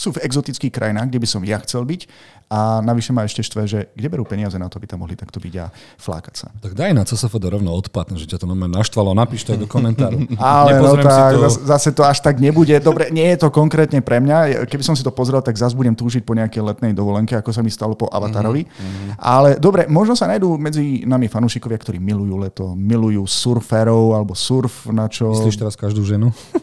sú 0.00 0.16
v 0.16 0.24
exotických 0.24 0.72
krajinách, 0.72 1.12
kde 1.12 1.20
by 1.20 1.28
som 1.28 1.44
ja 1.44 1.60
chcel 1.60 1.84
byť 1.84 2.08
a 2.50 2.82
navyše 2.82 3.14
ma 3.14 3.22
ešte 3.22 3.46
štve, 3.46 3.62
že 3.70 3.78
kde 3.94 4.10
berú 4.10 4.26
peniaze 4.26 4.58
na 4.58 4.66
to, 4.66 4.82
aby 4.82 4.90
tam 4.90 5.06
mohli 5.06 5.14
takto 5.14 5.38
byť 5.38 5.54
a 5.62 5.70
flákať 6.02 6.34
sa. 6.34 6.46
Tak 6.58 6.74
daj 6.74 6.90
na 6.98 7.06
CSFD 7.06 7.46
rovno 7.46 7.70
odpad, 7.78 8.18
že 8.18 8.26
ťa 8.26 8.42
to 8.42 8.50
normálne 8.50 8.74
naštvalo, 8.74 9.14
napíš 9.14 9.46
to 9.46 9.54
aj 9.54 9.60
do 9.62 9.68
komentáru. 9.70 10.26
Ale 10.42 10.82
no 10.82 10.98
Nepozriem 10.98 11.06
tak, 11.06 11.30
to. 11.30 11.46
zase- 11.62 11.94
to 11.94 12.02
až 12.02 12.18
tak 12.18 12.42
nebude. 12.42 12.74
Dobre, 12.82 13.14
nie 13.14 13.22
je 13.30 13.38
to 13.38 13.54
konkrétne 13.54 14.02
pre 14.02 14.18
mňa. 14.18 14.66
Keby 14.66 14.82
som 14.82 14.98
si 14.98 15.06
to 15.06 15.14
pozrel, 15.14 15.38
tak 15.46 15.54
zase 15.54 15.78
budem 15.78 15.94
túžiť 15.94 16.26
po 16.26 16.34
nejakej 16.34 16.58
letnej 16.64 16.90
dovolenke, 16.90 17.38
ako 17.38 17.54
sa 17.54 17.62
mi 17.62 17.70
stalo 17.70 17.94
po 17.94 18.10
Avatarovi. 18.10 18.66
Mhm, 18.66 19.22
Ale 19.22 19.62
dobre, 19.62 19.86
možno 19.86 20.18
sa 20.18 20.26
nájdú 20.26 20.58
medzi 20.58 21.06
nami 21.06 21.30
fanúšikovia, 21.30 21.78
ktorí 21.78 22.02
milujú 22.02 22.34
leto, 22.34 22.64
milujú 22.74 23.30
surferov 23.30 24.18
alebo 24.18 24.34
surf, 24.34 24.90
na 24.90 25.06
čo... 25.06 25.30
Myslíš 25.30 25.54
teraz 25.54 25.78
každú 25.78 26.02
ženu? 26.02 26.34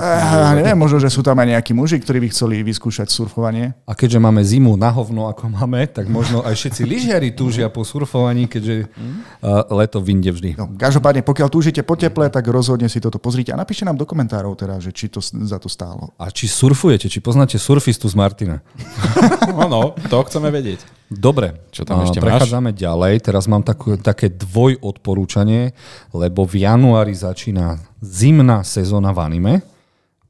Ah, 0.00 0.56
neviem, 0.56 0.78
možno, 0.78 0.96
že 1.02 1.12
sú 1.12 1.20
tam 1.20 1.36
aj 1.36 1.58
nejakí 1.58 1.76
muži, 1.76 2.00
ktorí 2.00 2.22
by 2.24 2.28
chceli 2.32 2.64
vyskúšať 2.64 3.12
surfovanie. 3.12 3.76
A 3.84 3.92
keďže 3.92 4.22
máme 4.22 4.40
zimu 4.40 4.78
na 4.80 4.88
hovno, 4.88 5.28
ako 5.28 5.52
máme, 5.52 5.84
tak 5.90 6.08
možno 6.08 6.40
aj 6.46 6.56
všetci 6.56 6.82
lyžiari 6.86 7.34
túžia 7.36 7.68
po 7.68 7.84
surfovaní, 7.84 8.48
keďže 8.48 8.88
uh, 8.88 9.66
leto 9.74 10.00
vyjde 10.00 10.30
vždy. 10.32 10.50
No, 10.56 10.72
každopádne, 10.78 11.20
pokiaľ 11.26 11.48
túžite 11.52 11.84
po 11.84 11.98
teple, 11.98 12.30
tak 12.32 12.46
rozhodne 12.48 12.88
si 12.88 13.02
toto 13.02 13.20
pozrite 13.20 13.52
a 13.52 13.60
napíšte 13.60 13.84
nám 13.84 14.00
do 14.00 14.08
komentárov 14.08 14.56
teda, 14.56 14.80
že 14.80 14.94
či 14.94 15.12
to 15.12 15.20
za 15.20 15.58
to 15.60 15.68
stálo. 15.68 16.14
A 16.16 16.32
či 16.32 16.48
surfujete, 16.48 17.10
či 17.10 17.20
poznáte 17.20 17.60
surfistu 17.60 18.08
z 18.08 18.14
Martina? 18.16 18.64
Áno, 19.64 19.92
to 20.08 20.16
chceme 20.24 20.48
vedieť. 20.48 21.02
Dobre, 21.12 21.68
Čo 21.68 21.84
tam 21.84 22.08
ešte 22.08 22.24
máš? 22.24 22.24
prechádzame 22.24 22.72
ďalej. 22.72 23.20
Teraz 23.20 23.44
mám 23.44 23.60
takú, 23.60 24.00
také 24.00 24.32
dvoj 24.32 24.80
odporúčanie, 24.80 25.76
lebo 26.16 26.48
v 26.48 26.64
januári 26.64 27.12
začína 27.12 27.76
zimná 28.00 28.64
sezóna 28.64 29.12
v 29.12 29.20
anime 29.20 29.54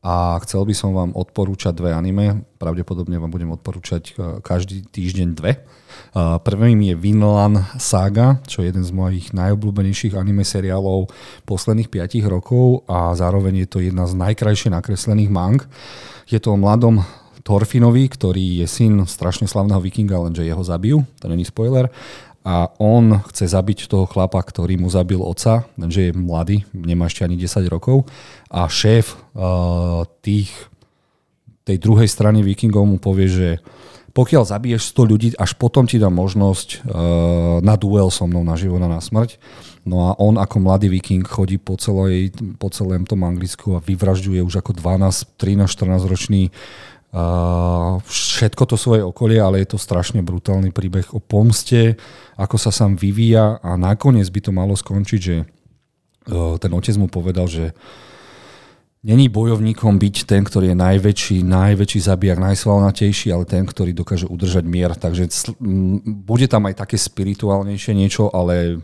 a 0.02 0.34
chcel 0.42 0.66
by 0.66 0.74
som 0.74 0.90
vám 0.90 1.14
odporúčať 1.14 1.78
dve 1.78 1.94
anime. 1.94 2.42
Pravdepodobne 2.58 3.22
vám 3.22 3.30
budem 3.30 3.54
odporúčať 3.54 4.02
e, 4.10 4.42
každý 4.42 4.82
týždeň 4.82 5.28
dve. 5.38 5.62
A 6.18 6.42
Prvým 6.42 6.82
je 6.82 6.98
Vinland 6.98 7.62
Saga, 7.78 8.42
čo 8.50 8.66
je 8.66 8.74
jeden 8.74 8.82
z 8.82 8.90
mojich 8.90 9.30
najobľúbenejších 9.30 10.18
anime 10.18 10.42
seriálov 10.42 11.06
posledných 11.46 11.86
5 11.86 12.26
rokov 12.26 12.82
a 12.90 13.14
zároveň 13.14 13.62
je 13.62 13.68
to 13.70 13.78
jedna 13.78 14.10
z 14.10 14.18
najkrajšie 14.18 14.74
nakreslených 14.74 15.30
mang. 15.30 15.62
Je 16.26 16.42
to 16.42 16.50
o 16.50 16.58
mladom 16.58 17.06
Thorfinovi, 17.46 18.06
ktorý 18.10 18.62
je 18.62 18.66
syn 18.66 19.06
strašne 19.06 19.46
slavného 19.46 19.82
vikinga, 19.82 20.18
lenže 20.18 20.46
jeho 20.46 20.62
zabijú, 20.62 21.02
to 21.18 21.26
není 21.30 21.46
spoiler. 21.46 21.90
A 22.42 22.74
on 22.82 23.22
chce 23.30 23.46
zabiť 23.46 23.86
toho 23.86 24.06
chlapa, 24.10 24.42
ktorý 24.42 24.74
mu 24.74 24.90
zabil 24.90 25.22
otca, 25.22 25.62
lenže 25.78 26.10
je 26.10 26.12
mladý, 26.12 26.66
nemá 26.74 27.06
ešte 27.06 27.22
ani 27.22 27.38
10 27.38 27.70
rokov. 27.70 28.10
A 28.50 28.66
šéf 28.66 29.14
uh, 29.14 30.02
tých, 30.26 30.50
tej 31.62 31.78
druhej 31.78 32.10
strany 32.10 32.42
vikingov 32.42 32.82
mu 32.82 32.98
povie, 32.98 33.30
že 33.30 33.48
pokiaľ 34.12 34.44
zabiješ 34.44 34.92
100 34.92 35.10
ľudí, 35.10 35.28
až 35.40 35.56
potom 35.56 35.88
ti 35.88 35.96
dám 35.96 36.12
možnosť 36.12 36.68
uh, 36.82 37.64
na 37.64 37.78
duel 37.78 38.12
so 38.12 38.28
mnou 38.28 38.44
na 38.44 38.58
život 38.58 38.82
a 38.84 38.90
na 38.90 39.00
smrť. 39.00 39.40
No 39.88 40.10
a 40.10 40.18
on 40.18 40.36
ako 40.36 40.62
mladý 40.62 40.92
viking 40.92 41.24
chodí 41.24 41.56
po, 41.56 41.74
celej, 41.78 42.34
po 42.58 42.70
celém 42.70 43.02
tom 43.06 43.24
Anglicku 43.24 43.78
a 43.78 43.82
vyvražďuje 43.82 44.42
už 44.44 44.62
ako 44.62 44.78
12, 44.78 45.38
13, 45.38 45.66
14 45.66 46.10
ročný 46.10 46.42
všetko 48.02 48.62
to 48.64 48.76
svoje 48.80 49.04
okolie, 49.04 49.36
ale 49.36 49.60
je 49.60 49.76
to 49.76 49.78
strašne 49.78 50.24
brutálny 50.24 50.72
príbeh 50.72 51.12
o 51.12 51.20
pomste, 51.20 52.00
ako 52.40 52.56
sa 52.56 52.72
sám 52.72 52.96
vyvíja 52.96 53.60
a 53.60 53.76
nakoniec 53.76 54.32
by 54.32 54.40
to 54.40 54.50
malo 54.50 54.72
skončiť, 54.72 55.20
že 55.20 55.44
ten 56.56 56.72
otec 56.72 56.96
mu 56.96 57.12
povedal, 57.12 57.44
že 57.52 57.76
není 59.04 59.28
bojovníkom 59.28 60.00
byť 60.00 60.16
ten, 60.24 60.40
ktorý 60.40 60.72
je 60.72 60.78
najväčší, 60.78 61.36
najväčší 61.44 62.00
zabijak, 62.00 62.38
najsvalnatejší, 62.40 63.28
ale 63.34 63.44
ten, 63.44 63.68
ktorý 63.68 63.92
dokáže 63.92 64.30
udržať 64.30 64.64
mier. 64.64 64.96
Takže 64.96 65.28
bude 66.06 66.46
tam 66.48 66.70
aj 66.70 66.80
také 66.80 66.96
spirituálnejšie 66.96 67.92
niečo, 67.92 68.32
ale 68.32 68.80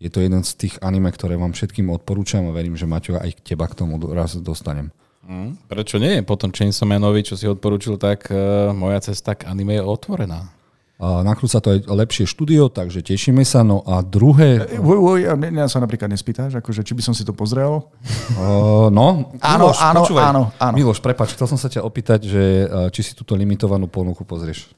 je 0.00 0.08
to 0.08 0.24
jeden 0.24 0.46
z 0.46 0.52
tých 0.64 0.80
anime, 0.80 1.12
ktoré 1.12 1.36
vám 1.36 1.52
všetkým 1.52 1.92
odporúčam 1.92 2.46
a 2.48 2.56
verím, 2.56 2.78
že 2.78 2.88
Maťo 2.88 3.20
aj 3.20 3.42
teba 3.44 3.68
k 3.68 3.84
tomu 3.84 4.00
raz 4.16 4.38
dostanem. 4.40 4.94
Hm, 5.26 5.66
prečo 5.66 5.98
nie? 5.98 6.22
Potom 6.22 6.54
Chainsaw 6.54 6.86
Manovi, 6.86 7.26
čo 7.26 7.34
si 7.34 7.50
odporúčil, 7.50 7.98
tak 7.98 8.30
uh, 8.30 8.70
moja 8.70 9.02
cesta 9.02 9.34
k 9.34 9.50
anime 9.50 9.74
je 9.74 9.82
otvorená. 9.82 10.54
A 10.96 11.20
nakrúca 11.20 11.60
to 11.60 11.76
aj 11.76 11.84
lepšie 11.92 12.24
štúdio, 12.24 12.72
takže 12.72 13.04
tešíme 13.04 13.44
sa. 13.44 13.60
No 13.60 13.84
a 13.84 14.00
druhé... 14.00 14.64
Uj, 14.80 14.96
uj, 14.96 15.20
a 15.28 15.36
mňa 15.36 15.68
sa 15.68 15.76
napríklad 15.76 16.08
nespýtaš, 16.08 16.56
akože, 16.56 16.80
či 16.80 16.96
by 16.96 17.02
som 17.04 17.12
si 17.12 17.20
to 17.26 17.36
pozrel. 17.36 17.84
Uh, 18.36 18.88
no, 18.92 19.32
Áno, 19.38 19.70
Miloš, 19.70 19.78
áno, 19.80 20.00
počúvaj. 20.02 20.24
áno, 20.28 20.42
áno. 20.60 20.74
Miloš, 20.76 20.98
prepač, 21.00 21.32
chcel 21.36 21.46
som 21.48 21.56
sa 21.56 21.68
ťa 21.72 21.84
opýtať, 21.86 22.26
že 22.26 22.42
či 22.92 23.00
si 23.00 23.12
túto 23.14 23.32
limitovanú 23.38 23.86
ponuku 23.88 24.24
pozrieš. 24.28 24.72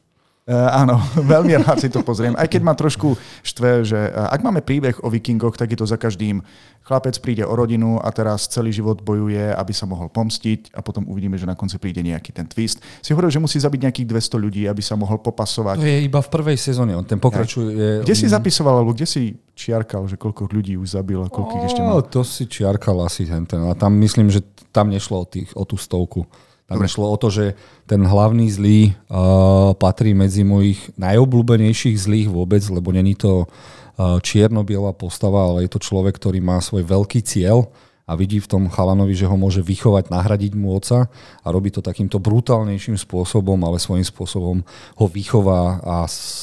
Uh, 0.49 0.73
áno, 0.73 0.97
veľmi 1.37 1.61
rád 1.61 1.77
si 1.77 1.93
to 1.93 2.01
pozriem. 2.01 2.33
Aj 2.33 2.49
keď 2.49 2.65
ma 2.65 2.73
trošku 2.73 3.13
štve, 3.45 3.85
že 3.85 4.01
uh, 4.01 4.33
ak 4.33 4.41
máme 4.41 4.65
príbeh 4.65 4.97
o 5.05 5.13
vikingoch, 5.13 5.61
tak 5.61 5.77
je 5.77 5.79
to 5.79 5.85
za 5.85 6.01
každým. 6.01 6.41
Chlapec 6.89 7.21
príde 7.21 7.45
o 7.45 7.53
rodinu 7.53 8.01
a 8.01 8.09
teraz 8.09 8.49
celý 8.49 8.73
život 8.73 9.05
bojuje, 9.05 9.53
aby 9.53 9.73
sa 9.77 9.85
mohol 9.85 10.09
pomstiť 10.09 10.73
a 10.73 10.81
potom 10.81 11.05
uvidíme, 11.05 11.37
že 11.37 11.45
na 11.45 11.53
konci 11.53 11.77
príde 11.77 12.01
nejaký 12.01 12.33
ten 12.33 12.49
twist. 12.49 12.81
Si 13.05 13.13
hovoril, 13.13 13.29
že 13.29 13.45
musí 13.45 13.61
zabiť 13.61 13.93
nejakých 13.93 14.09
200 14.09 14.41
ľudí, 14.41 14.65
aby 14.65 14.81
sa 14.81 14.97
mohol 14.97 15.21
To 15.21 15.29
popasovať. 15.29 15.85
je 15.85 16.09
iba 16.09 16.25
v 16.25 16.31
prvej 16.33 16.57
sezóne, 16.57 16.97
on 16.97 17.05
ten 17.05 17.21
pokračuje... 17.21 18.09
Kde 18.09 18.15
si 18.17 18.25
zapisoval, 18.25 18.81
alebo 18.81 18.97
kde 18.97 19.05
si 19.05 19.37
čiarkal, 19.53 20.09
že 20.09 20.17
koľko 20.17 20.49
ľudí 20.49 20.81
už 20.81 20.97
zabil 20.97 21.21
a 21.21 21.29
koľko 21.29 21.61
ich 21.61 21.77
ešte 21.77 21.85
má? 21.85 22.01
to 22.01 22.25
si 22.25 22.49
čiarkal 22.49 23.05
asi 23.05 23.29
ten, 23.29 23.45
ten. 23.45 23.61
A 23.69 23.77
tam 23.77 23.93
myslím, 24.01 24.33
že 24.33 24.41
tam 24.73 24.89
nešlo 24.89 25.21
o, 25.21 25.27
tých, 25.29 25.53
o 25.53 25.69
tú 25.69 25.77
stovku. 25.77 26.25
Tam 26.69 26.77
Dobre. 26.77 26.85
nešlo 26.85 27.09
o 27.09 27.17
to, 27.17 27.33
že 27.33 27.57
ten 27.89 28.05
hlavný 28.05 28.53
zlý 28.53 28.93
uh, 29.09 29.73
patrí 29.73 30.13
medzi 30.13 30.45
mojich 30.45 30.93
najobľúbenejších 31.01 31.97
zlých 31.97 32.29
vôbec, 32.29 32.61
lebo 32.69 32.93
není 32.93 33.17
to 33.17 33.49
uh, 33.49 34.21
čierno-biela 34.21 34.93
postava, 34.93 35.49
ale 35.49 35.65
je 35.65 35.73
to 35.73 35.81
človek, 35.81 36.21
ktorý 36.21 36.45
má 36.45 36.61
svoj 36.61 36.85
veľký 36.85 37.25
cieľ 37.25 37.73
a 38.05 38.13
vidí 38.17 38.37
v 38.37 38.49
tom 38.49 38.69
chalanovi, 38.69 39.17
že 39.17 39.25
ho 39.25 39.37
môže 39.37 39.65
vychovať, 39.65 40.13
nahradiť 40.13 40.53
mu 40.57 40.77
oca 40.77 41.09
a 41.41 41.47
robí 41.49 41.73
to 41.73 41.81
takýmto 41.81 42.21
brutálnejším 42.21 43.01
spôsobom, 43.01 43.57
ale 43.65 43.81
svojím 43.81 44.05
spôsobom 44.05 44.61
ho 44.97 45.07
vychová 45.09 45.81
a 45.81 45.97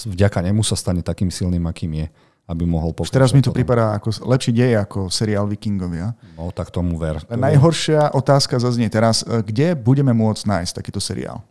vďaka 0.10 0.42
nemu 0.42 0.66
sa 0.66 0.74
stane 0.74 1.06
takým 1.06 1.30
silným, 1.30 1.70
akým 1.70 2.02
je, 2.02 2.08
aby 2.46 2.64
mohol 2.64 2.94
Už 2.94 3.10
teraz 3.10 3.34
mi 3.34 3.42
to 3.42 3.50
pripadá 3.50 3.98
ako 3.98 4.14
lepší 4.30 4.54
dej 4.54 4.78
ako 4.86 5.10
seriál 5.10 5.50
Vikingovia. 5.50 6.14
No, 6.38 6.54
tak 6.54 6.70
tomu 6.70 6.94
ver. 6.96 7.18
To 7.26 7.34
Najhoršia 7.34 8.14
otázka 8.14 8.62
zaznie 8.62 8.86
teraz, 8.90 9.26
e, 9.26 9.42
kde 9.42 9.74
budeme 9.74 10.14
môcť 10.14 10.46
nájsť 10.46 10.72
takýto 10.78 11.02
seriál? 11.02 11.42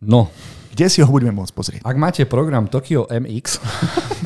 No, 0.00 0.32
Kde 0.72 0.88
si 0.88 1.04
ho 1.04 1.10
budeme 1.12 1.36
môcť 1.36 1.52
pozrieť? 1.52 1.80
ak 1.84 1.96
máte 2.00 2.24
program 2.24 2.64
Tokyo 2.64 3.04
MX 3.12 3.60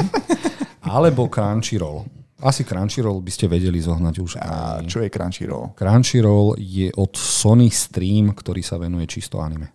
alebo 0.95 1.27
Crunchyroll, 1.27 2.07
asi 2.39 2.63
Crunchyroll 2.63 3.19
by 3.19 3.33
ste 3.35 3.51
vedeli 3.51 3.83
zohnať 3.83 4.15
už. 4.23 4.33
A 4.39 4.79
aj. 4.79 4.87
čo 4.87 5.03
je 5.03 5.11
Crunchyroll? 5.11 5.75
Crunchyroll 5.75 6.55
je 6.61 6.95
od 6.95 7.11
Sony 7.19 7.73
Stream, 7.75 8.31
ktorý 8.31 8.63
sa 8.63 8.79
venuje 8.79 9.11
čisto 9.11 9.43
anime. 9.43 9.75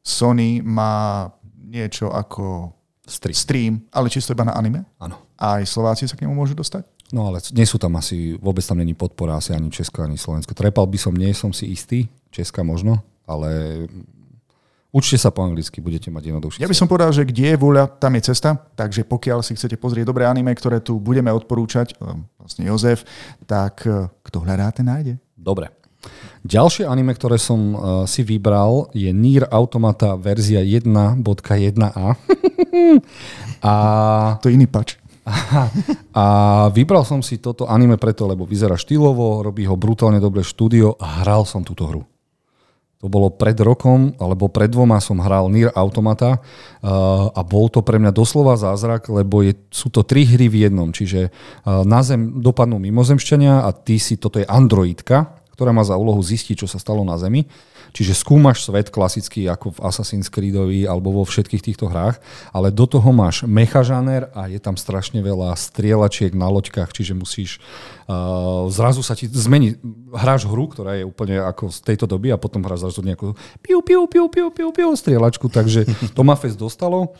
Sony 0.00 0.62
má 0.62 1.26
niečo 1.66 2.14
ako 2.14 2.72
Stream. 3.06 3.38
stream, 3.38 3.74
ale 3.94 4.10
čisto 4.10 4.34
iba 4.34 4.42
na 4.42 4.58
anime? 4.58 4.82
Áno. 4.98 5.22
A 5.38 5.62
aj 5.62 5.70
Slováci 5.70 6.10
sa 6.10 6.18
k 6.18 6.26
nemu 6.26 6.34
môžu 6.34 6.58
dostať? 6.58 6.82
No 7.14 7.30
ale 7.30 7.38
nie 7.54 7.62
sú 7.62 7.78
tam 7.78 7.94
asi, 7.94 8.34
vôbec 8.42 8.66
tam 8.66 8.82
není 8.82 8.90
podpora 8.90 9.38
asi 9.38 9.54
ani 9.54 9.70
Česko, 9.70 10.02
ani 10.02 10.18
Slovensko. 10.18 10.58
Trepal 10.58 10.90
by 10.90 10.98
som, 10.98 11.14
nie 11.14 11.30
som 11.30 11.54
si 11.54 11.70
istý, 11.70 12.10
Česka 12.34 12.66
možno, 12.66 12.98
ale 13.22 13.86
učte 14.90 15.14
sa 15.14 15.30
po 15.30 15.46
anglicky, 15.46 15.78
budete 15.78 16.10
mať 16.10 16.34
jednoduchšie. 16.34 16.62
Ja 16.66 16.70
by 16.70 16.74
som 16.74 16.90
povedal, 16.90 17.14
že 17.14 17.22
kde 17.22 17.54
je 17.54 17.60
vôľa, 17.62 17.86
tam 18.02 18.18
je 18.18 18.26
cesta. 18.26 18.58
Takže 18.74 19.06
pokiaľ 19.06 19.46
si 19.46 19.54
chcete 19.54 19.78
pozrieť 19.78 20.10
dobré 20.10 20.26
anime, 20.26 20.50
ktoré 20.56 20.82
tu 20.82 20.98
budeme 20.98 21.30
odporúčať, 21.30 21.94
ehm, 22.02 22.26
vlastne 22.42 22.66
Jozef, 22.66 23.06
tak 23.46 23.86
eh, 23.86 24.10
kto 24.26 24.42
hľadá, 24.42 24.74
ten 24.74 24.90
nájde. 24.90 25.14
Dobre. 25.38 25.70
Ďalšie 26.46 26.86
anime, 26.86 27.10
ktoré 27.10 27.42
som 27.42 27.60
uh, 27.74 27.78
si 28.06 28.22
vybral, 28.22 28.86
je 28.94 29.10
Nier 29.10 29.50
Automata 29.50 30.14
verzia 30.14 30.62
1.1a. 30.62 32.06
a, 33.66 33.74
To 34.38 34.46
je 34.46 34.54
iný 34.54 34.70
pač. 34.70 34.94
a 36.14 36.24
vybral 36.70 37.02
som 37.02 37.18
si 37.18 37.42
toto 37.42 37.66
anime 37.66 37.98
preto, 37.98 38.30
lebo 38.30 38.46
vyzerá 38.46 38.78
štýlovo, 38.78 39.42
robí 39.42 39.66
ho 39.66 39.74
brutálne 39.74 40.22
dobre 40.22 40.46
štúdio 40.46 40.94
a 41.02 41.26
hral 41.26 41.42
som 41.50 41.66
túto 41.66 41.90
hru. 41.90 42.06
To 43.02 43.10
bolo 43.10 43.34
pred 43.34 43.58
rokom, 43.58 44.14
alebo 44.16 44.46
pred 44.46 44.70
dvoma 44.70 45.02
som 45.02 45.18
hral 45.18 45.50
Nier 45.50 45.74
Automata 45.74 46.38
uh, 46.38 47.26
a 47.26 47.42
bol 47.42 47.66
to 47.74 47.82
pre 47.82 47.98
mňa 47.98 48.14
doslova 48.14 48.54
zázrak, 48.54 49.10
lebo 49.10 49.42
je, 49.42 49.58
sú 49.74 49.90
to 49.90 50.06
tri 50.06 50.22
hry 50.22 50.46
v 50.46 50.70
jednom. 50.70 50.94
Čiže 50.94 51.26
uh, 51.26 51.82
na 51.82 52.06
Zem 52.06 52.38
dopadnú 52.38 52.78
mimozemšťania 52.78 53.66
a 53.66 53.74
ty 53.74 53.98
si, 53.98 54.14
toto 54.14 54.38
je 54.38 54.46
androidka, 54.46 55.42
ktorá 55.56 55.72
má 55.72 55.80
za 55.80 55.96
úlohu 55.96 56.20
zistiť, 56.20 56.62
čo 56.62 56.68
sa 56.68 56.76
stalo 56.76 57.00
na 57.00 57.16
Zemi. 57.16 57.48
Čiže 57.96 58.12
skúmaš 58.12 58.68
svet 58.68 58.92
klasický 58.92 59.48
ako 59.48 59.80
v 59.80 59.82
Assassin's 59.88 60.28
Creedovi 60.28 60.84
alebo 60.84 61.16
vo 61.16 61.24
všetkých 61.24 61.64
týchto 61.64 61.88
hrách, 61.88 62.20
ale 62.52 62.68
do 62.68 62.84
toho 62.84 63.08
máš 63.08 63.48
mechažaner 63.48 64.28
a 64.36 64.52
je 64.52 64.60
tam 64.60 64.76
strašne 64.76 65.24
veľa 65.24 65.56
strieľačiek 65.56 66.36
na 66.36 66.52
loďkách, 66.52 66.92
čiže 66.92 67.16
musíš 67.16 67.56
uh, 68.04 68.68
zrazu 68.68 69.00
sa 69.00 69.16
ti 69.16 69.32
zmení, 69.32 69.80
hráš 70.12 70.44
hru, 70.44 70.68
ktorá 70.68 71.00
je 71.00 71.08
úplne 71.08 71.40
ako 71.40 71.72
z 71.72 71.78
tejto 71.88 72.04
doby 72.04 72.36
a 72.36 72.40
potom 72.40 72.60
hráš 72.60 72.84
zrazu 72.84 73.00
nejakú 73.00 73.32
piu, 73.64 73.80
piu, 73.80 74.04
piu, 74.04 74.28
piu, 74.28 74.52
piu, 74.52 74.68
piu, 74.76 74.90
strieľačku, 74.92 75.48
takže 75.48 75.88
to 76.16 76.20
ma 76.20 76.36
fest 76.36 76.60
dostalo. 76.60 77.16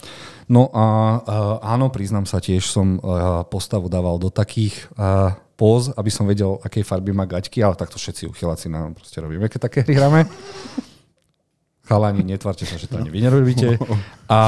No 0.47 0.69
a 0.77 0.85
uh, 0.85 1.73
áno, 1.73 1.89
priznám 1.89 2.29
sa, 2.29 2.37
tiež 2.37 2.69
som 2.69 3.01
uh, 3.01 3.43
postavu 3.49 3.89
dával 3.89 4.21
do 4.21 4.29
takých 4.29 4.93
uh, 4.95 5.35
póz, 5.57 5.91
aby 5.97 6.13
som 6.13 6.29
vedel, 6.29 6.61
akej 6.61 6.85
farby 6.85 7.17
má 7.17 7.25
gaťky, 7.25 7.65
ale 7.65 7.75
takto 7.75 7.97
všetci 7.97 8.29
uchyláci 8.29 8.69
nám 8.69 8.93
proste 8.93 9.19
robíme, 9.19 9.49
keď 9.49 9.61
také 9.73 9.83
hry 9.83 9.97
hráme. 9.97 10.21
Chalani, 11.87 12.27
netvárte 12.27 12.67
sa, 12.67 12.75
že 12.75 12.91
to 12.91 12.99
ani 12.99 13.15
vy 13.15 13.23
nerobíte. 13.23 13.79
A 14.27 14.41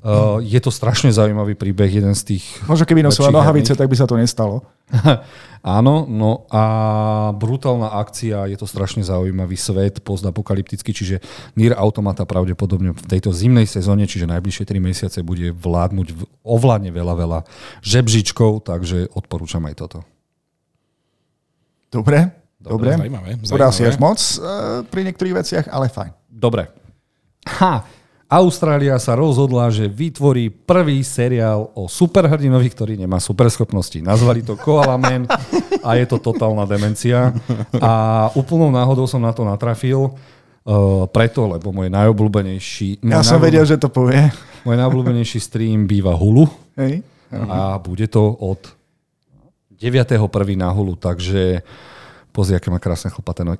uh, 0.00 0.40
je 0.40 0.56
to 0.64 0.72
strašne 0.72 1.12
zaujímavý 1.12 1.52
príbeh, 1.60 1.92
jeden 1.92 2.16
z 2.16 2.34
tých... 2.34 2.44
Možno 2.64 2.88
keby 2.88 3.04
nosila 3.04 3.28
nohavice, 3.28 3.76
tak 3.76 3.84
by 3.84 3.92
sa 3.92 4.08
to 4.08 4.16
nestalo. 4.16 4.64
Áno, 5.60 6.08
no 6.08 6.48
a 6.48 6.64
brutálna 7.36 8.00
akcia, 8.00 8.48
je 8.48 8.56
to 8.56 8.64
strašne 8.64 9.04
zaujímavý 9.04 9.60
svet, 9.60 10.00
postapokalyptický, 10.00 10.96
čiže 10.96 11.20
Nier 11.52 11.76
Automata 11.76 12.24
pravdepodobne 12.24 12.96
v 12.96 13.04
tejto 13.12 13.28
zimnej 13.28 13.68
sezóne, 13.68 14.08
čiže 14.08 14.24
najbližšie 14.24 14.64
3 14.64 14.80
mesiace 14.80 15.18
bude 15.20 15.52
vládnuť 15.52 16.16
ovládne 16.44 16.96
veľa, 16.96 17.14
veľa 17.16 17.38
žebžičkov, 17.84 18.64
takže 18.64 19.12
odporúčam 19.12 19.64
aj 19.68 19.76
toto. 19.84 19.98
Dobre, 21.94 22.34
dobre. 22.58 22.98
Zaujímavé. 22.98 23.38
zaujímavé. 23.38 23.70
si 23.70 23.86
až 23.86 23.96
moc 24.02 24.18
uh, 24.18 24.82
pri 24.90 25.06
niektorých 25.06 25.34
veciach, 25.38 25.66
ale 25.70 25.86
fajn. 25.86 26.10
Dobre. 26.26 26.66
Ha, 27.46 27.86
Austrália 28.34 28.98
sa 28.98 29.14
rozhodla, 29.14 29.70
že 29.70 29.86
vytvorí 29.86 30.50
prvý 30.50 31.06
seriál 31.06 31.70
o 31.76 31.86
superhrdinovi, 31.86 32.66
ktorý 32.66 32.98
nemá 32.98 33.22
superschopnosti. 33.22 34.02
Nazvali 34.02 34.42
to 34.42 34.58
Koala 34.58 34.98
Man 34.98 35.30
a 35.86 35.90
je 35.94 36.04
to 36.10 36.18
totálna 36.18 36.66
demencia. 36.66 37.30
A 37.78 38.26
úplnou 38.34 38.74
náhodou 38.74 39.06
som 39.06 39.22
na 39.22 39.30
to 39.30 39.46
natrafil. 39.46 40.18
Uh, 40.64 41.04
preto, 41.12 41.44
lebo 41.44 41.70
môj 41.76 41.92
najobľúbenejší... 41.92 43.04
Ja 43.06 43.20
som 43.20 43.36
vedel, 43.36 43.62
že 43.68 43.76
to 43.76 43.92
povie. 43.92 44.32
Môj 44.64 44.80
najobľúbenejší 44.80 45.38
stream 45.38 45.84
býva 45.84 46.16
Hulu. 46.16 46.48
Hej. 46.80 47.04
A 47.30 47.76
bude 47.76 48.08
to 48.08 48.34
od 48.40 48.64
9.1. 49.76 50.26
na 50.54 50.70
Hulu, 50.70 50.96
takže 50.96 51.62
pozri, 52.34 52.58
aké 52.58 52.70
má 52.70 52.82
krásne 52.82 53.10
chlpaté 53.10 53.46
nohy. 53.46 53.58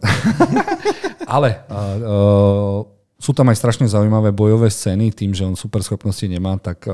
Ale 1.35 1.65
uh, 1.71 2.85
sú 3.19 3.33
tam 3.33 3.49
aj 3.49 3.57
strašne 3.57 3.87
zaujímavé 3.89 4.35
bojové 4.35 4.69
scény, 4.69 5.15
tým, 5.15 5.33
že 5.33 5.47
on 5.47 5.57
super 5.57 5.81
schopnosti 5.81 6.27
nemá, 6.29 6.61
tak 6.61 6.85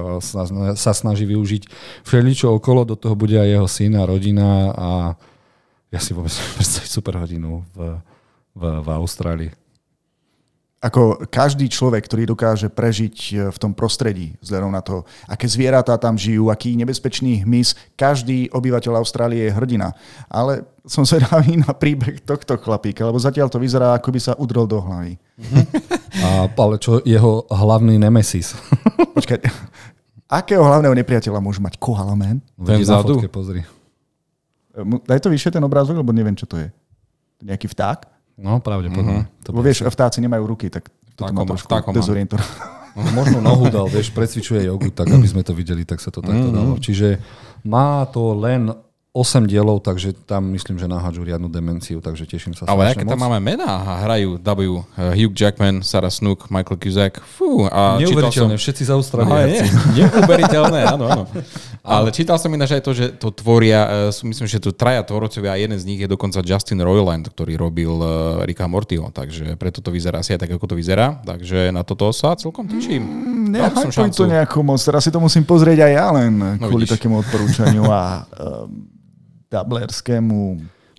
sa, 0.77 0.93
snaží 0.95 1.27
využiť 1.27 1.67
všeličo 2.07 2.55
okolo, 2.55 2.87
do 2.87 2.95
toho 2.95 3.19
bude 3.19 3.35
aj 3.35 3.49
jeho 3.50 3.69
syn 3.69 3.99
a 3.99 4.07
rodina 4.07 4.71
a 4.71 4.89
ja 5.91 5.99
si 5.99 6.15
vôbec 6.15 6.31
super 6.95 7.19
hodinu 7.19 7.67
v, 7.75 7.99
v, 8.55 8.62
v 8.62 8.89
Austrálii 8.95 9.60
ako 10.80 11.28
každý 11.28 11.68
človek, 11.68 12.08
ktorý 12.08 12.25
dokáže 12.25 12.72
prežiť 12.72 13.16
e, 13.30 13.34
v 13.52 13.58
tom 13.60 13.76
prostredí, 13.76 14.32
vzhľadom 14.40 14.72
na 14.72 14.80
to, 14.80 15.04
aké 15.28 15.44
zvieratá 15.44 16.00
tam 16.00 16.16
žijú, 16.16 16.49
aký 16.49 16.72
nebezpečný 16.72 17.44
hmyz, 17.44 17.76
každý 18.00 18.49
obyvateľ 18.49 18.96
Austrálie 18.96 19.44
je 19.44 19.52
hrdina. 19.52 19.92
Ale 20.32 20.64
som 20.88 21.04
zvedavý 21.04 21.60
na 21.60 21.76
príbeh 21.76 22.25
tohto 22.25 22.56
chlapíka, 22.56 23.04
lebo 23.04 23.20
zatiaľ 23.20 23.52
to 23.52 23.60
vyzerá, 23.60 23.92
ako 23.92 24.08
by 24.08 24.20
sa 24.25 24.32
udrel 24.40 24.64
do 24.64 24.80
hlavy. 24.80 25.20
A, 26.25 26.49
ale 26.49 26.80
čo 26.80 27.04
jeho 27.04 27.44
hlavný 27.52 28.00
nemesis? 28.00 28.56
Počkaj, 29.16 29.37
akého 30.32 30.64
hlavného 30.64 30.96
nepriateľa 30.96 31.44
môže 31.44 31.60
mať 31.60 31.76
Koala 31.76 32.16
Man? 32.16 32.40
Ten 32.56 32.80
vzadu. 32.80 33.20
pozri. 33.28 33.68
Daj 35.04 35.20
to 35.20 35.28
vyššie 35.28 35.60
ten 35.60 35.64
obrázok, 35.64 36.00
lebo 36.00 36.08
neviem, 36.16 36.32
čo 36.32 36.49
to 36.49 36.56
je. 36.56 36.72
Nejaký 37.44 37.68
vták? 37.68 38.20
No, 38.40 38.59
pravdepodobne. 38.64 39.28
Mm-hmm. 39.28 39.44
To 39.44 39.61
vieš, 39.61 39.85
vtáci 39.85 40.25
nemajú 40.25 40.44
ruky, 40.49 40.73
tak 40.73 40.88
to 41.14 41.28
má 41.28 41.44
trošku 41.44 41.70
dezorientovať. 41.92 42.49
No, 42.90 43.06
možno 43.14 43.38
nohu 43.38 43.70
dal, 43.70 43.87
vieš, 43.87 44.11
precvičuje 44.11 44.66
jogu 44.66 44.90
tak, 44.90 45.06
aby 45.06 45.23
sme 45.23 45.47
to 45.47 45.54
videli, 45.54 45.87
tak 45.87 46.02
sa 46.02 46.11
to 46.11 46.18
takto 46.18 46.50
mm-hmm. 46.50 46.59
dalo. 46.59 46.75
Čiže 46.75 47.23
má 47.62 48.02
to 48.11 48.35
len 48.35 48.66
8 49.11 49.42
dielov, 49.42 49.82
takže 49.82 50.14
tam 50.23 50.54
myslím, 50.54 50.78
že 50.78 50.87
naháču 50.87 51.26
riadnu 51.26 51.50
demenciu, 51.50 51.99
takže 51.99 52.30
teším 52.30 52.54
sa. 52.54 52.70
Ale 52.70 52.94
aké 52.94 53.02
tam 53.02 53.18
máme 53.18 53.42
mená? 53.42 54.06
Hrajú 54.06 54.38
W, 54.38 54.87
uh, 54.87 55.11
Hugh 55.18 55.35
Jackman, 55.35 55.82
Sarah 55.82 56.14
Snook, 56.14 56.47
Michael 56.47 56.78
Cusack. 56.78 57.18
Fú, 57.18 57.66
a 57.66 57.99
Neuveriteľné, 57.99 58.54
som... 58.54 58.62
všetci 58.62 58.82
z 58.87 58.90
Austrálie. 58.94 59.66
Neuveriteľné, 59.99 60.80
áno, 60.94 61.11
áno. 61.11 61.25
Ale 61.80 62.12
čítal 62.12 62.37
som 62.37 62.52
ináč 62.52 62.76
aj 62.76 62.82
to, 62.84 62.92
že 62.92 63.06
to 63.16 63.32
tvoria, 63.32 64.10
uh, 64.10 64.25
myslím, 64.25 64.44
že 64.44 64.60
to 64.60 64.76
traja 64.76 65.00
tvorcovia 65.00 65.56
a 65.56 65.60
jeden 65.60 65.80
z 65.80 65.88
nich 65.88 66.00
je 66.04 66.08
dokonca 66.08 66.45
Justin 66.45 66.84
Roiland, 66.84 67.32
ktorý 67.32 67.56
robil 67.56 67.88
uh, 67.88 68.45
Ricka 68.45 68.69
Mortyho, 68.69 69.08
takže 69.08 69.56
preto 69.56 69.80
to 69.80 69.88
vyzerá 69.88 70.21
asi 70.21 70.36
aj 70.36 70.45
tak, 70.45 70.52
ako 70.60 70.73
to 70.73 70.76
vyzerá. 70.76 71.25
Takže 71.25 71.73
na 71.73 71.80
toto 71.80 72.12
sa 72.12 72.36
celkom 72.36 72.69
teším. 72.69 73.00
Mm, 73.00 73.56
Nehajpuj 73.56 74.12
to 74.12 74.28
nejakú 74.28 74.60
moc, 74.60 74.80
teraz 74.84 75.08
si 75.08 75.10
to 75.10 75.19
musím 75.19 75.49
pozrieť 75.49 75.88
aj 75.88 75.93
ja 75.97 76.06
len 76.12 76.32
no, 76.36 76.69
kvôli 76.69 76.84
vidíš. 76.84 77.00
takému 77.00 77.25
odporúčaniu 77.25 77.88
a 77.88 78.28
um, 78.28 78.84
dublerskému 79.49 80.38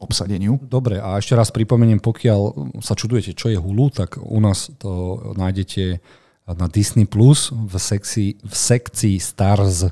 obsadeniu. 0.02 0.58
Dobre, 0.66 0.98
a 0.98 1.22
ešte 1.22 1.38
raz 1.38 1.54
pripomeniem, 1.54 2.02
pokiaľ 2.02 2.74
sa 2.82 2.98
čudujete, 2.98 3.38
čo 3.38 3.54
je 3.54 3.62
Hulu, 3.62 3.94
tak 3.94 4.18
u 4.18 4.42
nás 4.42 4.74
to 4.82 5.22
nájdete 5.38 6.02
na 6.50 6.66
Disney 6.68 7.06
Plus 7.06 7.54
v, 7.54 7.74
sekcii, 7.78 8.30
v 8.42 8.56
sekcii 8.58 9.16
Stars. 9.22 9.88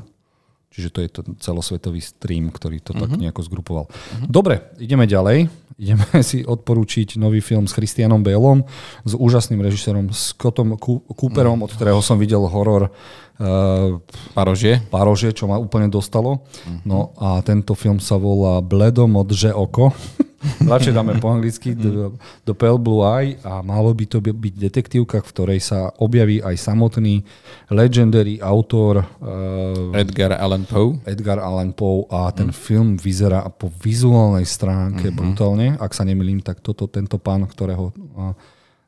Čiže 0.69 0.89
to 0.93 0.99
je 1.01 1.10
to 1.10 1.21
celosvetový 1.41 1.97
stream, 1.99 2.53
ktorý 2.53 2.77
to 2.79 2.93
uh-huh. 2.93 3.01
tak 3.05 3.10
mhm. 3.17 3.19
nejako 3.25 3.41
zgrupoval. 3.45 3.86
Uh-huh. 3.89 4.27
Dobre, 4.29 4.69
ideme 4.77 5.10
ďalej. 5.10 5.49
Ideme 5.79 6.19
si 6.27 6.43
odporúčiť 6.43 7.15
nový 7.15 7.39
film 7.39 7.63
s 7.63 7.71
Christianom 7.71 8.19
Baleom, 8.19 8.67
s 9.08 9.15
úžasným 9.15 9.63
režisérom 9.63 10.12
Scottom 10.12 10.75
Cooperom, 10.75 11.63
od 11.63 11.71
ktorého 11.71 12.03
som 12.03 12.19
videl 12.19 12.43
horor 12.43 12.91
Uh, 13.39 14.04
Parožie. 14.36 14.84
Parožie, 14.91 15.32
čo 15.32 15.47
ma 15.47 15.56
úplne 15.56 15.88
dostalo. 15.88 16.43
Uh-huh. 16.43 16.80
No 16.84 17.15
a 17.15 17.39
tento 17.39 17.71
film 17.71 18.04
sa 18.04 18.19
volá 18.19 18.60
Bledo 18.60 19.08
modže 19.08 19.56
oko. 19.56 19.95
Radšej 20.71 20.95
dáme 20.95 21.19
po 21.19 21.32
anglicky 21.32 21.75
The, 21.75 22.15
The 22.47 22.56
Pale 22.56 22.80
Blue 22.80 23.04
Eye 23.04 23.39
a 23.43 23.60
malo 23.60 23.91
by 23.91 24.06
to 24.08 24.23
byť 24.23 24.54
detektívka, 24.56 25.19
v 25.19 25.32
ktorej 25.36 25.60
sa 25.60 25.91
objaví 25.99 26.39
aj 26.39 26.56
samotný 26.56 27.23
legendary 27.71 28.39
autor 28.39 29.04
uh, 29.04 29.95
Edgar 29.95 30.36
Allan 30.36 30.63
Poe. 30.63 30.99
Edgar 31.04 31.43
Allan 31.43 31.75
Poe 31.75 32.08
a 32.12 32.32
ten 32.36 32.52
uh-huh. 32.52 32.60
film 32.60 32.95
vyzerá 32.95 33.47
po 33.52 33.71
vizuálnej 33.71 34.47
stránke 34.47 35.12
uh-huh. 35.12 35.15
brutálne. 35.15 35.75
Ak 35.80 35.95
sa 35.95 36.04
nemilím, 36.04 36.43
tak 36.43 36.60
toto, 36.60 36.88
tento 36.88 37.19
pán, 37.19 37.43
ktorého 37.47 37.91
uh, 38.15 38.36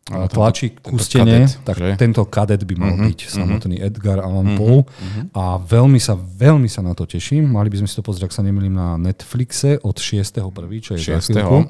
tlačí 0.09 0.73
k 0.73 0.97
stene, 0.97 1.45
tak 1.61 1.77
že? 1.77 1.95
tento 1.95 2.25
kadet 2.25 2.65
by 2.65 2.75
mal 2.75 2.93
uh-huh, 2.97 3.05
byť 3.05 3.19
uh-huh. 3.21 3.35
samotný 3.37 3.75
Edgar 3.79 4.19
Allan 4.19 4.53
uh-huh, 4.53 4.59
Poe. 4.59 4.77
Uh-huh. 4.83 5.23
A 5.37 5.61
veľmi 5.61 6.01
sa, 6.01 6.17
veľmi 6.17 6.67
sa 6.67 6.81
na 6.81 6.97
to 6.97 7.05
teším. 7.05 7.45
Mali 7.47 7.69
by 7.69 7.85
sme 7.85 7.87
si 7.87 7.95
to 7.95 8.03
pozrieť, 8.03 8.27
ak 8.27 8.35
sa 8.35 8.43
nemýlim, 8.43 8.73
na 8.73 8.97
Netflixe 8.97 9.77
od 9.85 9.95
6.1., 9.95 10.41
čo 10.81 10.91
je 10.97 10.99
6. 11.15 11.37
za 11.37 11.43
uh-huh. 11.45 11.63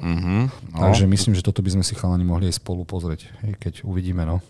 no. 0.48 0.78
Takže 0.80 1.04
myslím, 1.06 1.36
že 1.36 1.44
toto 1.44 1.60
by 1.60 1.76
sme 1.76 1.84
si 1.84 1.92
chalani 1.92 2.24
mohli 2.24 2.48
aj 2.48 2.56
spolu 2.58 2.82
pozrieť, 2.88 3.28
keď 3.60 3.84
uvidíme. 3.84 4.24
No. 4.24 4.40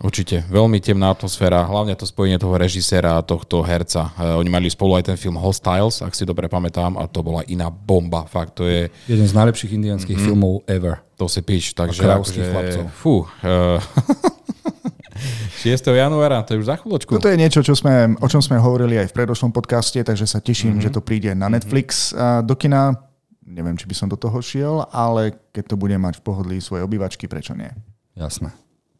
Určite, 0.00 0.40
veľmi 0.48 0.80
temná 0.80 1.12
atmosféra, 1.12 1.68
hlavne 1.68 1.92
to 1.92 2.08
spojenie 2.08 2.40
toho 2.40 2.56
režiséra 2.56 3.20
a 3.20 3.22
tohto 3.22 3.60
herca. 3.60 4.08
Uh, 4.16 4.40
oni 4.40 4.48
mali 4.48 4.72
spolu 4.72 4.96
aj 4.96 5.12
ten 5.12 5.18
film 5.20 5.36
Hostiles, 5.36 6.00
ak 6.00 6.16
si 6.16 6.24
dobre 6.24 6.48
pamätám, 6.48 6.96
a 6.96 7.04
to 7.04 7.20
bola 7.20 7.44
iná 7.44 7.68
bomba. 7.68 8.24
Fakt, 8.24 8.56
to 8.56 8.64
je... 8.64 8.88
Jeden 9.04 9.28
z 9.28 9.36
najlepších 9.36 9.76
indianských 9.76 10.16
mm-hmm. 10.16 10.32
filmov 10.32 10.64
ever. 10.64 11.04
To 11.20 11.28
si 11.28 11.44
píš, 11.44 11.76
takže... 11.76 12.08
A 12.08 12.16
akože, 12.16 12.40
chlapcov. 12.40 12.84
Fú. 12.96 13.14
Uh, 13.44 13.78
6. 15.62 15.86
januára, 15.86 16.42
to 16.42 16.56
je 16.56 16.66
už 16.66 16.66
za 16.66 16.76
chvíľočku. 16.82 17.14
Toto 17.14 17.30
je 17.30 17.38
niečo, 17.38 17.62
čo 17.62 17.78
sme, 17.78 18.18
o 18.18 18.26
čom 18.26 18.42
sme 18.42 18.58
hovorili 18.58 18.98
aj 18.98 19.14
v 19.14 19.16
predošlom 19.22 19.54
podcaste, 19.54 20.02
takže 20.02 20.26
sa 20.26 20.42
teším, 20.42 20.80
mm-hmm. 20.80 20.90
že 20.90 20.90
to 20.90 21.04
príde 21.04 21.30
na 21.38 21.46
Netflix 21.46 22.10
a 22.10 22.42
do 22.42 22.58
kina. 22.58 22.98
Neviem, 23.46 23.78
či 23.78 23.86
by 23.86 23.94
som 23.94 24.08
do 24.10 24.18
toho 24.18 24.42
šiel, 24.42 24.82
ale 24.90 25.36
keď 25.54 25.74
to 25.74 25.76
bude 25.78 25.94
mať 25.94 26.18
v 26.18 26.24
pohodlí 26.26 26.56
svoje 26.58 26.82
obývačky, 26.82 27.30
prečo 27.30 27.54
nie? 27.54 27.70
Jasné. 28.18 28.50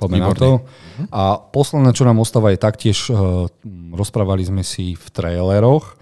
Poďme 0.07 0.21
na 0.23 0.31
to. 0.35 0.51
A 1.15 1.39
posledné, 1.39 1.91
čo 1.95 2.07
nám 2.07 2.19
ostáva, 2.19 2.51
je 2.51 2.59
taktiež, 2.59 2.99
uh, 3.09 3.47
rozprávali 3.95 4.43
sme 4.43 4.63
si 4.67 4.99
v 4.99 5.07
traileroch 5.15 5.97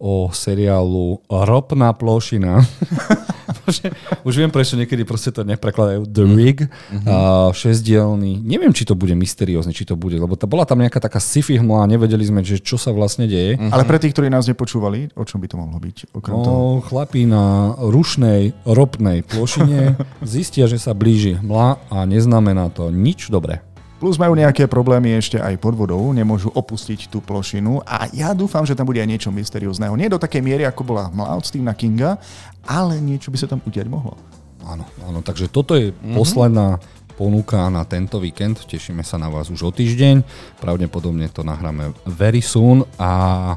o 0.00 0.32
seriálu 0.32 1.20
Ropná 1.28 1.92
plošina. 1.92 2.64
Už 4.26 4.34
viem, 4.34 4.48
prečo 4.50 4.74
niekedy 4.74 5.04
proste 5.04 5.30
to 5.30 5.44
neprekladajú. 5.44 6.08
The 6.08 6.24
Rig, 6.24 6.58
mm-hmm. 6.66 7.06
uh, 7.06 7.52
šesdielný. 7.52 8.40
Neviem, 8.40 8.72
či 8.72 8.88
to 8.88 8.96
bude 8.96 9.12
mysteriózne, 9.14 9.76
či 9.76 9.84
to 9.84 9.94
bude, 9.94 10.16
lebo 10.16 10.34
to 10.34 10.48
bola 10.48 10.64
tam 10.64 10.80
nejaká 10.80 10.98
taká 10.98 11.20
sci-fi 11.20 11.60
hmla 11.60 11.86
a 11.86 11.90
nevedeli 11.90 12.24
sme, 12.24 12.40
že 12.40 12.58
čo 12.58 12.80
sa 12.80 12.90
vlastne 12.90 13.28
deje. 13.28 13.60
Mm-hmm. 13.60 13.70
Ale 13.70 13.84
pre 13.84 14.00
tých, 14.00 14.16
ktorí 14.16 14.32
nás 14.32 14.48
nepočúvali, 14.48 15.12
o 15.14 15.22
čom 15.28 15.38
by 15.38 15.46
to 15.46 15.56
mohlo 15.60 15.78
byť? 15.78 15.96
Okrem 16.16 16.34
no, 16.34 16.42
toho? 16.42 16.64
chlapí 16.82 17.28
na 17.28 17.76
rušnej 17.78 18.56
ropnej 18.64 19.22
plošine 19.22 20.00
zistia, 20.24 20.64
že 20.66 20.80
sa 20.80 20.96
blíži 20.96 21.38
hmla 21.38 21.92
a 21.92 21.98
neznamená 22.08 22.72
to 22.72 22.88
nič 22.88 23.28
dobré. 23.28 23.60
Plus 24.00 24.16
majú 24.16 24.32
nejaké 24.32 24.64
problémy 24.64 25.12
ešte 25.12 25.36
aj 25.36 25.60
pod 25.60 25.76
vodou, 25.76 26.00
nemôžu 26.16 26.48
opustiť 26.56 27.12
tú 27.12 27.20
plošinu 27.20 27.84
a 27.84 28.08
ja 28.16 28.32
dúfam, 28.32 28.64
že 28.64 28.72
tam 28.72 28.88
bude 28.88 28.96
aj 28.96 29.04
niečo 29.04 29.28
mysteriózneho. 29.28 29.92
Nie 29.92 30.08
do 30.08 30.16
takej 30.16 30.40
miery, 30.40 30.64
ako 30.64 30.88
bola 30.88 31.12
hmla 31.12 31.36
od 31.36 31.44
Stephena 31.44 31.76
Kinga, 31.76 32.16
ale 32.64 32.96
niečo 32.96 33.28
by 33.28 33.36
sa 33.36 33.52
tam 33.52 33.60
udiať 33.60 33.92
mohlo. 33.92 34.16
Áno, 34.64 34.88
áno, 35.04 35.20
takže 35.20 35.52
toto 35.52 35.76
je 35.76 35.92
mm-hmm. 35.92 36.16
posledná 36.16 36.80
ponuka 37.20 37.68
na 37.68 37.84
tento 37.84 38.16
víkend. 38.16 38.64
Tešíme 38.64 39.04
sa 39.04 39.20
na 39.20 39.28
vás 39.28 39.52
už 39.52 39.68
o 39.68 39.70
týždeň. 39.70 40.24
Pravdepodobne 40.64 41.28
to 41.28 41.44
nahráme 41.44 41.92
very 42.08 42.40
soon 42.40 42.88
a 42.96 43.52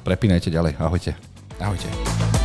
prepínajte 0.00 0.48
ďalej. 0.48 0.80
Ahojte. 0.80 1.12
Ahojte. 1.60 2.41